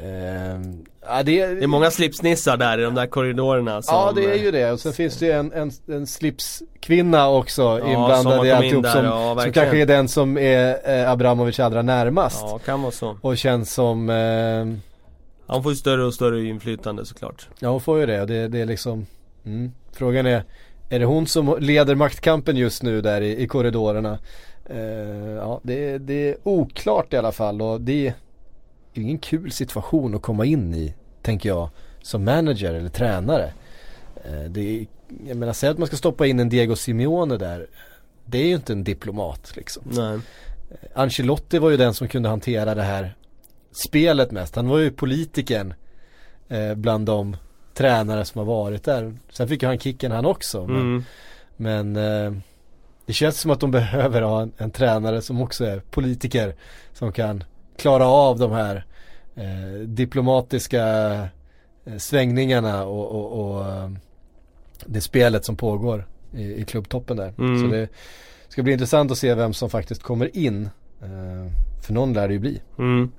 [0.01, 4.25] Eh, det, är, det är många slipsnissar där i de där korridorerna som, Ja det
[4.25, 8.47] är ju det och sen finns det ju en, en, en slipskvinna också ja, inblandad
[8.47, 12.41] i alltihop in som, ja, som kanske är den som är eh, Abramovic allra närmast.
[12.43, 13.19] Ja kan vara så.
[13.21, 14.67] Och känns som eh,
[15.47, 17.49] Han får ju större och större inflytande såklart.
[17.59, 18.27] Ja hon får ju det.
[18.27, 19.07] Det, det är liksom
[19.45, 19.73] mm.
[19.93, 20.45] Frågan är
[20.89, 24.19] Är det hon som leder maktkampen just nu där i, i korridorerna?
[24.71, 24.79] Eh,
[25.37, 28.15] ja det, det är oklart i alla fall och det
[28.99, 31.69] det är ingen kul situation att komma in i, tänker jag,
[32.03, 33.53] som manager eller tränare.
[34.25, 34.87] Eh, det är,
[35.27, 37.67] jag menar, säg att man ska stoppa in en Diego Simeone där.
[38.25, 39.83] Det är ju inte en diplomat liksom.
[39.87, 40.15] Nej.
[40.15, 40.21] Eh,
[40.95, 43.15] Ancelotti var ju den som kunde hantera det här
[43.73, 44.57] spelet mest.
[44.57, 45.75] Han var ju politikern
[46.49, 47.37] eh, bland de
[47.75, 49.17] tränare som har varit där.
[49.33, 50.67] Sen fick ju han kicken han också.
[50.67, 51.05] Men, mm.
[51.57, 52.33] men eh,
[53.07, 56.55] det känns som att de behöver ha en, en, tränare som också är politiker.
[56.93, 57.45] Som kan
[57.77, 58.85] klara av de här
[59.39, 60.85] eh, diplomatiska
[61.85, 63.91] eh, svängningarna och, och, och eh,
[64.87, 67.35] det spelet som pågår i, i klubbtoppen där.
[67.39, 67.61] Mm.
[67.61, 67.89] Så det
[68.49, 70.69] ska bli intressant att se vem som faktiskt kommer in.
[71.03, 72.61] Eh, för någon lär det ju bli.
[72.79, 73.11] Mm.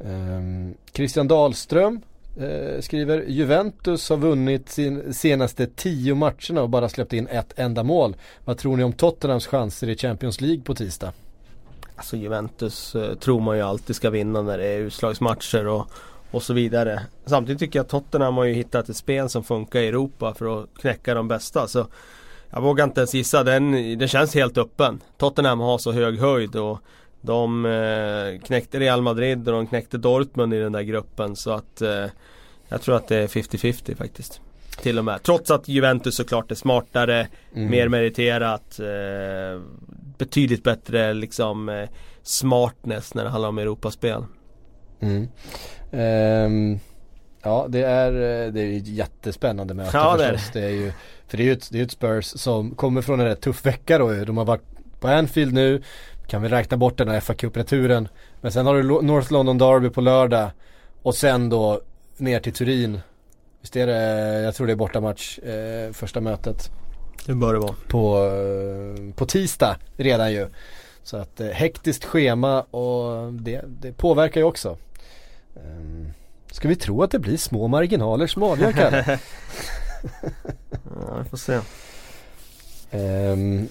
[0.00, 2.00] Eh, Christian Dahlström
[2.40, 7.82] eh, skriver Juventus har vunnit sin senaste tio matcherna och bara släppt in ett enda
[7.82, 8.16] mål.
[8.44, 11.12] Vad tror ni om Tottenhams chanser i Champions League på tisdag?
[11.98, 15.90] Alltså Juventus eh, tror man ju alltid ska vinna när det är utslagsmatcher och,
[16.30, 17.02] och så vidare.
[17.26, 20.62] Samtidigt tycker jag att Tottenham har ju hittat ett spel som funkar i Europa för
[20.62, 21.68] att knäcka de bästa.
[21.68, 21.86] Så
[22.50, 25.00] jag vågar inte ens gissa, den, den känns helt öppen.
[25.16, 26.78] Tottenham har så hög höjd och
[27.20, 31.82] de eh, knäckte Real Madrid och de knäckte Dortmund i den där gruppen så att
[31.82, 32.06] eh,
[32.68, 34.40] jag tror att det är 50-50 faktiskt.
[34.82, 35.22] Till och med.
[35.22, 37.70] Trots att Juventus såklart är smartare, mm.
[37.70, 38.80] mer meriterat.
[38.80, 39.62] Eh,
[40.18, 41.88] betydligt bättre liksom eh,
[42.22, 44.24] smartness när det handlar om Europaspel.
[45.00, 45.28] Mm.
[45.90, 46.80] Um,
[47.42, 50.50] ja det är, eh, det är ett jättespännande möte ja, förstås.
[50.52, 50.62] Det är.
[50.62, 50.92] det är ju,
[51.28, 53.66] för det är ju ett, det är ett Spurs som kommer från en rätt tuff
[53.66, 54.64] vecka då De har varit
[55.00, 55.82] på Anfield nu.
[56.26, 58.08] Kan vi räkna bort den här fa Cup-returen.
[58.40, 60.50] Men sen har du North London Derby på lördag.
[61.02, 61.80] Och sen då
[62.16, 63.00] ner till Turin.
[63.68, 66.70] Visst är det, jag tror det är bortamatch, eh, första mötet.
[67.26, 67.74] Det bör det vara.
[67.88, 70.48] På, eh, på tisdag redan ju.
[71.02, 74.76] Så att eh, hektiskt schema och det, det påverkar ju också.
[75.54, 76.12] Um,
[76.50, 79.18] ska vi tro att det blir små marginaler som avgör Kalle?
[81.00, 81.54] ja, vi får se.
[82.92, 83.68] Um,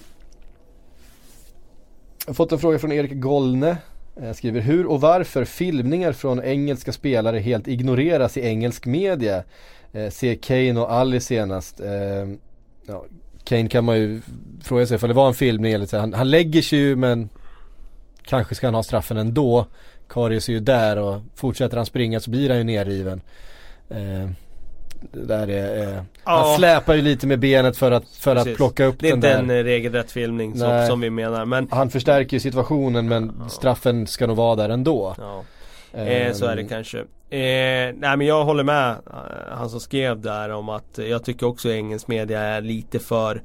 [2.18, 3.76] jag har fått en fråga från Erik Golne.
[4.20, 9.44] Jag skriver hur och varför filmningar från engelska spelare helt ignoreras i engelsk media.
[9.92, 11.80] Eh, se Kane och Ali senast.
[11.80, 12.28] Eh,
[12.86, 13.04] ja,
[13.44, 14.20] Kane kan man ju
[14.62, 15.98] fråga sig för det var en filmning eller så.
[15.98, 17.28] Han, han lägger sig ju men
[18.22, 19.66] kanske ska han ha straffen ändå.
[20.08, 23.20] Karius är ju där och fortsätter han springa så blir han ju nerriven.
[23.90, 24.30] Eh,
[25.12, 26.02] det där är, eh, ja.
[26.24, 29.28] han släpar ju lite med benet för att, för att plocka upp den där.
[29.28, 33.08] Det är inte en regelrätt filmning som, som, vi menar men Han förstärker ju situationen
[33.08, 33.48] men ja.
[33.48, 35.14] straffen ska nog vara där ändå.
[35.18, 35.44] Ja.
[35.92, 36.98] Eh, så är det kanske.
[37.30, 41.46] Eh, nej men jag håller med eh, han som skrev där om att jag tycker
[41.46, 43.42] också engelsk media är lite för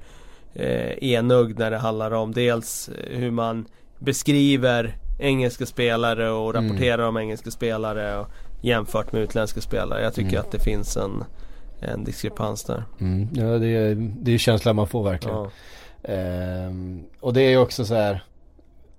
[0.53, 3.65] eh, enögd när det handlar om dels hur man
[3.99, 6.63] beskriver engelska spelare och mm.
[6.63, 7.07] rapporterar mm.
[7.07, 8.27] om engelska spelare och
[8.61, 10.03] jämfört med utländska spelare.
[10.03, 10.41] Jag tycker mm.
[10.41, 11.23] att det finns en,
[11.79, 12.83] en diskrepans där.
[12.99, 13.27] Mm.
[13.33, 15.37] Ja det är, det är känslan man får verkligen.
[15.37, 15.49] Ja.
[16.03, 18.23] Ehm, och det är ju också så här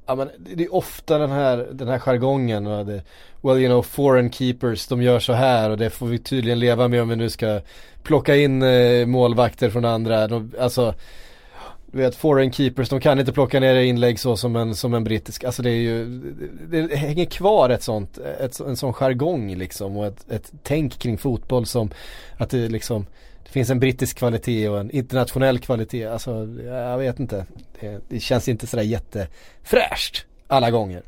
[0.07, 3.03] Ja men det är ofta den här, den här jargongen och det,
[3.43, 6.89] Well you know foreign keepers, de gör så här och det får vi tydligen leva
[6.89, 7.61] med om vi nu ska
[8.03, 10.27] plocka in eh, målvakter från andra.
[10.29, 10.95] De, alltså
[11.95, 15.05] du vet foreign keepers, de kan inte plocka ner inlägg så som en, som en
[15.05, 15.45] brittisk.
[15.45, 16.05] Alltså det är ju,
[16.69, 20.99] det, det hänger kvar ett sånt, ett, en sån jargong liksom och ett, ett tänk
[20.99, 21.91] kring fotboll som
[22.37, 23.07] att det liksom
[23.45, 26.07] det finns en brittisk kvalitet och en internationell kvalitet.
[26.07, 27.47] Alltså jag vet inte.
[27.81, 31.03] Det, det känns inte sådär jättefräscht alla gånger.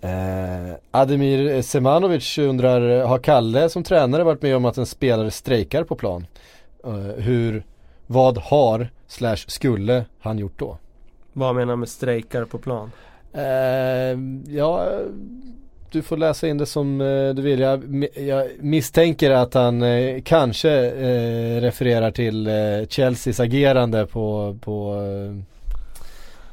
[0.00, 5.84] Eh, Ademir Semanovic undrar, har Kalle som tränare varit med om att en spelare strejkar
[5.84, 6.26] på plan?
[6.84, 7.64] Eh, hur,
[8.06, 10.78] vad har, slash skulle han gjort då?
[11.32, 12.90] Vad menar du med strejkar på plan?
[13.32, 14.18] Eh,
[14.56, 15.00] ja,
[15.96, 17.60] du får läsa in det som eh, du vill.
[17.60, 24.94] Jag, jag misstänker att han eh, kanske eh, refererar till eh, Chelseas agerande på, på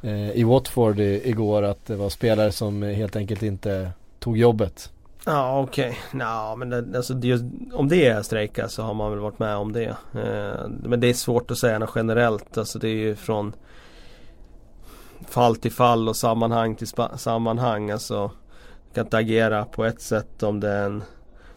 [0.01, 4.37] eh, eh, i Watford i, igår att det var spelare som helt enkelt inte tog
[4.37, 4.89] jobbet.
[5.25, 6.19] Ja okej, okay.
[6.19, 7.41] Nå, men det, alltså, det,
[7.73, 9.95] om det är strejka så har man väl varit med om det.
[10.13, 12.57] Eh, men det är svårt att säga något generellt.
[12.57, 13.53] Alltså det är ju från
[15.27, 16.87] fall till fall och sammanhang till
[17.17, 17.91] sammanhang.
[17.91, 18.31] Alltså,
[18.93, 21.03] kan inte agera på ett sätt om det är en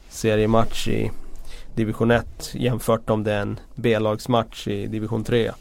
[0.09, 1.11] seriematch i
[1.75, 5.53] division 1 jämfört om det är en B-lagsmatch i division 3.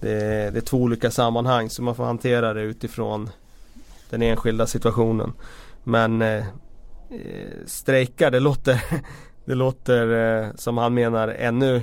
[0.00, 3.30] Det är, det är två olika sammanhang så man får hantera det utifrån
[4.10, 5.32] den enskilda situationen.
[5.84, 6.44] Men eh,
[7.66, 8.82] strejka det låter,
[9.44, 10.12] det låter
[10.42, 11.82] eh, som han menar ännu,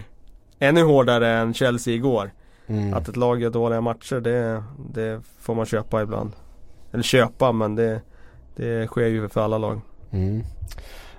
[0.60, 2.32] ännu hårdare än Chelsea igår.
[2.68, 2.94] Mm.
[2.94, 6.32] Att ett lag gör dåliga matcher det, det får man köpa ibland.
[6.92, 8.02] Eller köpa men det,
[8.58, 9.82] det sker ju för alla lag.
[10.12, 10.44] Mm.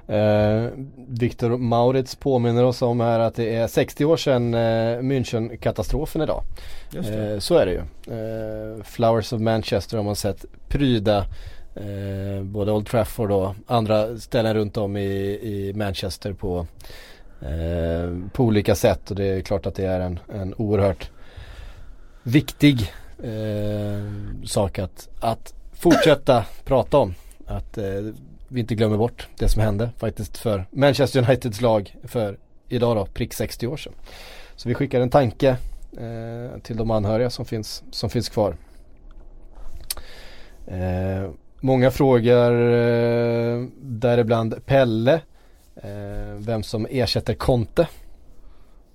[0.09, 0.70] Eh,
[1.09, 6.43] Viktor Maurits påminner oss om här att det är 60 år sedan eh, München-katastrofen idag.
[6.95, 7.80] Eh, så är det ju.
[8.16, 11.18] Eh, Flowers of Manchester har man sett pryda
[11.74, 15.11] eh, både Old Trafford och andra ställen runt om i,
[15.43, 16.66] i Manchester på,
[17.41, 21.11] eh, på olika sätt och det är klart att det är en, en oerhört
[22.22, 24.03] viktig eh,
[24.45, 27.14] sak att, att fortsätta prata om.
[27.49, 27.84] Att eh,
[28.49, 32.38] vi inte glömmer bort det som hände faktiskt för Manchester Uniteds lag för
[32.68, 33.92] idag då, prick 60 år sedan.
[34.57, 35.49] Så vi skickar en tanke
[35.99, 38.57] eh, till de anhöriga som finns, som finns kvar.
[40.66, 41.30] Eh,
[41.61, 45.20] många frågor eh, däribland Pelle,
[45.76, 47.88] eh, vem som ersätter Conte.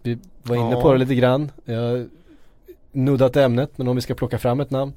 [0.01, 0.81] Vi var inne ja.
[0.81, 1.51] på det lite grann.
[1.65, 2.09] Jag
[2.91, 4.93] nuddat ämnet men om vi ska plocka fram ett namn.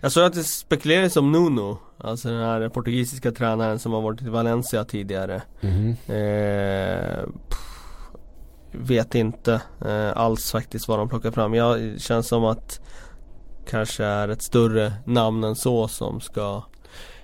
[0.00, 4.22] Jag såg att det spekulerades om Nuno Alltså den här portugisiska tränaren som har varit
[4.22, 5.96] i Valencia tidigare mm.
[6.06, 7.24] eh,
[8.72, 11.54] Vet inte eh, alls faktiskt vad de plockar fram.
[11.54, 12.80] Jag känns som att
[13.70, 16.62] Kanske är ett större namn än så som ska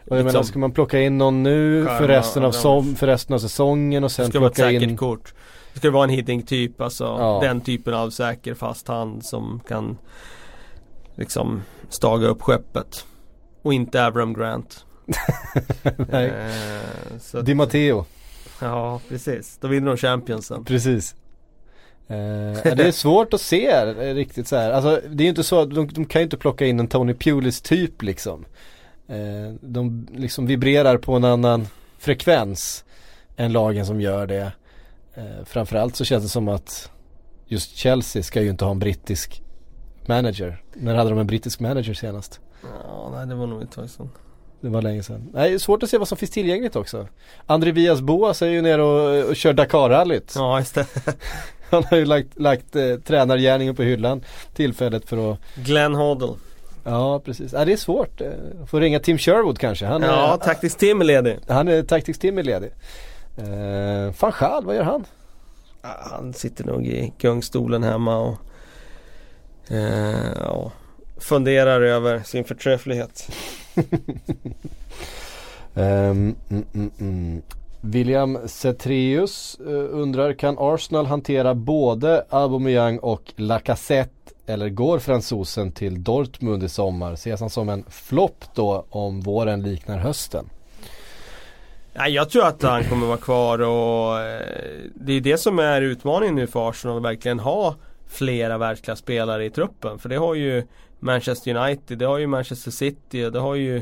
[0.08, 3.06] och jag liksom, menar, ska man plocka in någon nu för resten, av som, för
[3.06, 5.34] resten av säsongen och sen plocka in Det ska vara ett säkert kort
[5.72, 7.38] Det ska vara en hitting typ, alltså ja.
[7.42, 9.98] den typen av säker fast hand som kan
[11.16, 13.04] Liksom staga upp skeppet
[13.62, 14.84] och inte Avram Grant.
[16.10, 16.26] Nej.
[16.26, 18.04] Eh, så Di Matteo.
[18.60, 19.58] Ja, precis.
[19.60, 20.64] Då vinner de Championsen.
[20.64, 21.14] Precis.
[22.08, 24.70] Eh, det är svårt att se eh, riktigt så här.
[24.70, 26.88] Alltså det är ju inte så att de, de kan ju inte plocka in en
[26.88, 28.44] Tony Pulis typ liksom.
[29.08, 32.84] Eh, de liksom vibrerar på en annan frekvens
[33.36, 34.52] än lagen som gör det.
[35.14, 36.90] Eh, framförallt så känns det som att
[37.46, 39.42] just Chelsea ska ju inte ha en brittisk
[40.09, 40.62] manager.
[40.74, 42.40] När hade de en brittisk manager senast?
[42.62, 44.11] Ja, nej det var nog ett tag sedan.
[44.61, 45.30] Det var länge sedan.
[45.32, 47.09] Nej, svårt att se vad som finns tillgängligt också.
[47.46, 50.32] André Vias Boas är ju nere och, och kör Dakar-rallyt.
[50.36, 50.86] Ja, just det.
[51.70, 54.22] Han har ju lagt, lagt eh, tränargärningen på hyllan
[54.54, 56.34] tillfället för att Glenn Hoddle.
[56.84, 57.52] Ja, precis.
[57.52, 58.20] Ja, det är svårt.
[58.20, 58.28] Eh,
[58.66, 59.86] får ringa Tim Sherwood kanske.
[59.86, 61.38] Han ja, är, Tactics Tim är ledig.
[61.48, 62.70] Han är Tactics Tim är ledig.
[63.36, 65.04] Eh, Van Schaal, vad gör han?
[66.11, 68.38] han sitter nog i gungstolen hemma och
[69.70, 70.72] eh, ja,
[71.18, 73.30] funderar över sin förträfflighet.
[73.74, 73.84] um,
[76.48, 77.42] mm, mm, mm.
[77.80, 84.10] William Cetreus uh, undrar kan Arsenal hantera både Aubameyang och Lacazette
[84.46, 87.12] eller går fransosen till Dortmund i sommar?
[87.12, 90.50] Ses han som en flopp då om våren liknar hösten?
[91.94, 94.40] Nej, jag tror att han kommer vara kvar och eh,
[94.94, 97.74] det är det som är utmaningen nu för Arsenal att verkligen ha
[98.07, 99.98] flera världsklasspelare i truppen.
[99.98, 100.66] För det har ju
[100.98, 103.76] Manchester United, det har ju Manchester City och det har ju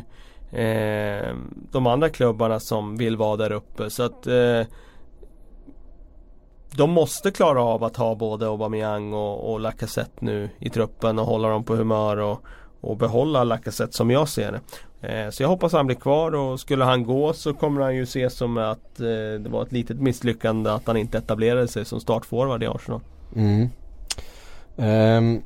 [0.52, 1.34] eh,
[1.70, 3.90] de andra klubbarna som vill vara där uppe.
[3.90, 4.62] Så att eh,
[6.76, 11.26] de måste klara av att ha både Aubameyang och, och Lacazette nu i truppen och
[11.26, 12.42] hålla dem på humör och,
[12.80, 14.60] och behålla Lacazette som jag ser det.
[15.08, 18.02] Eh, så jag hoppas han blir kvar och skulle han gå så kommer han ju
[18.02, 22.00] ses som att eh, det var ett litet misslyckande att han inte etablerade sig som
[22.00, 23.00] startforward i Arsenal.
[23.36, 23.68] Mm.
[24.76, 25.42] Um,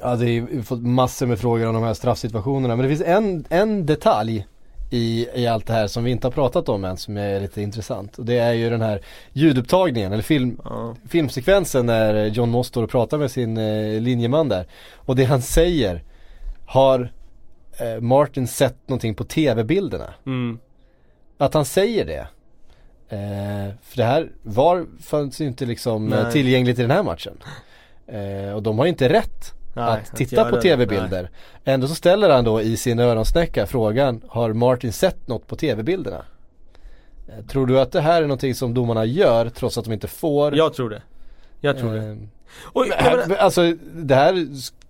[0.00, 2.76] ja, det är, fått massor med frågor om de här straffsituationerna.
[2.76, 4.46] Men det finns en, en detalj
[4.90, 7.62] i, i allt det här som vi inte har pratat om än som är lite
[7.62, 8.18] intressant.
[8.18, 9.00] Och det är ju den här
[9.32, 10.96] ljudupptagningen eller film, ja.
[11.08, 14.66] filmsekvensen när John Moss står och pratar med sin eh, linjeman där.
[14.96, 16.02] Och det han säger
[16.66, 17.12] har
[17.78, 20.14] eh, Martin sett någonting på tv-bilderna.
[20.26, 20.58] Mm.
[21.38, 22.26] Att han säger det.
[23.08, 26.32] Eh, för det här var, fanns ju inte liksom eh, Nej.
[26.32, 27.38] tillgängligt i den här matchen.
[28.12, 31.30] Eh, och de har ju inte rätt Nej, att titta på tv-bilder.
[31.64, 36.24] Ändå så ställer han då i sin öronsnäcka frågan Har Martin sett något på tv-bilderna?
[37.28, 40.08] Eh, tror du att det här är någonting som domarna gör trots att de inte
[40.08, 40.56] får?
[40.56, 41.02] Jag tror det.
[41.60, 42.18] Jag tror eh, det.
[42.72, 44.46] Oj, här, alltså det här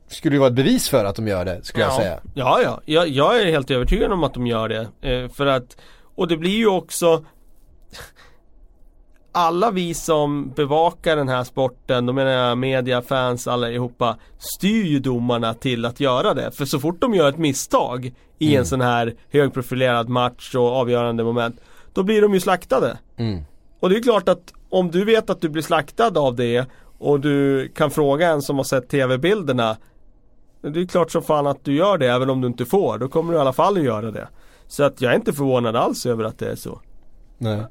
[0.09, 1.91] skulle ju vara ett bevis för att de gör det skulle ja.
[1.91, 2.21] jag säga.
[2.35, 2.81] Ja, ja.
[2.85, 5.11] Jag, jag är helt övertygad om att de gör det.
[5.11, 5.77] Eh, för att,
[6.15, 7.25] och det blir ju också
[9.33, 14.99] alla vi som bevakar den här sporten, då menar jag media, fans, allihopa Styr ju
[14.99, 16.51] domarna till att göra det.
[16.51, 18.59] För så fort de gör ett misstag i Mm.
[18.59, 21.61] en sån här högprofilerad match och avgörande moment
[21.93, 22.99] Då blir de ju slaktade.
[23.17, 23.43] Mm.
[23.81, 26.67] Och det är klart att om du vet att du blir slaktad av det
[26.99, 29.77] och du kan fråga en som har sett tv-bilderna
[30.63, 32.99] Det är klart som fan att du gör det även om du inte får.
[32.99, 34.29] Då kommer du i alla fall att göra det.
[34.67, 36.81] Så att jag är inte förvånad alls över att det är så.
[37.39, 37.63] Nej.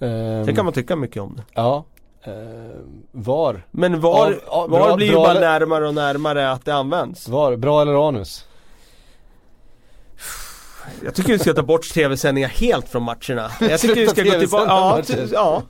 [0.00, 1.42] Ehm, Sen kan man tycka mycket om det.
[1.54, 1.84] Ja.
[2.24, 3.66] Ehm, var?
[3.70, 6.74] Men var, Ja, ja, var bra- blir ju bara eller- närmare och närmare att det
[6.74, 7.28] används.
[7.28, 7.56] Var?
[7.56, 8.44] Bra eller anus?
[11.04, 13.50] Jag tycker vi ska ta bort tv-sändningar helt från matcherna.
[13.60, 14.64] Jag tycker vi ska gå tillbaka.
[14.68, 15.62] Ja, ja.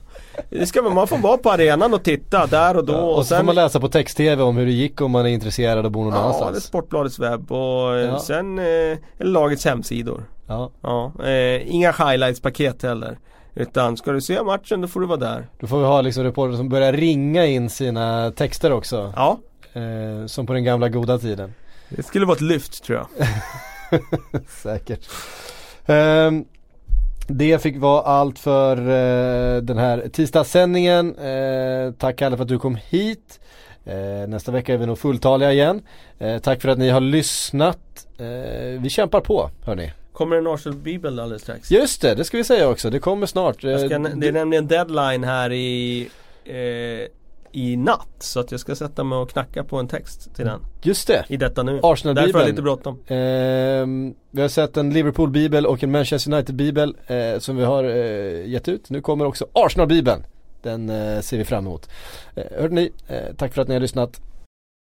[0.49, 2.93] Det ska, man man får vara på arenan och titta där och då.
[2.93, 5.11] Ja, och och så sen, får man läsa på text-tv om hur det gick om
[5.11, 6.63] man är intresserad och bor någon Ja, det är annanstans.
[6.63, 8.19] Sportbladets webb och eh, Ja.
[8.19, 10.23] sen eh, lagets hemsidor.
[10.47, 13.17] Ja, Ja, eh, inga highlights-paket heller.
[13.59, 15.47] Utan ska du se matchen då får du vara där.
[15.59, 19.13] då får vi ha liksom reportrar som börjar ringa in sina texter också.
[19.15, 19.39] Ja,
[19.73, 21.53] Eh, som på den gamla goda tiden.
[21.89, 23.27] det skulle vara ett lyft tror jag.
[24.49, 25.09] Säkert.
[25.85, 26.45] Ehm,
[27.27, 31.15] det fick vara allt för eh, den här tisdagssändningen.
[31.15, 33.39] Eh, tack Kalle för att du kom hit.
[33.85, 35.81] Eh, nästa vecka är vi nog fulltaliga igen.
[36.19, 38.07] Eh, tack för att ni har lyssnat.
[38.17, 39.91] Eh, vi kämpar på hörni.
[40.17, 41.71] Kommer en Arsenal-bibel alldeles strax.
[41.71, 42.89] Just det, det ska vi säga också.
[42.89, 43.63] Det kommer snart.
[43.63, 46.09] Jag ska, Eh, det är nämligen deadline här i,
[46.45, 46.55] eh,
[47.51, 48.07] i natt.
[48.19, 50.59] Så att jag ska sätta mig och knacka på en text till den.
[50.81, 51.25] Just det.
[51.27, 51.79] I detta nu.
[51.83, 52.25] Arsenal-bibeln.
[52.25, 52.99] Därför är det lite bråttom.
[53.07, 58.49] Ehm, vi har sett en Liverpool-bibel och en Manchester United-bibel eh, som vi har eh,
[58.49, 58.89] gett ut.
[58.89, 60.23] Nu kommer också Arsenal-bibeln.
[60.61, 61.89] Den eh, ser vi fram emot.
[62.35, 64.21] Eh, hörde ni, eh, tack för att ni har lyssnat.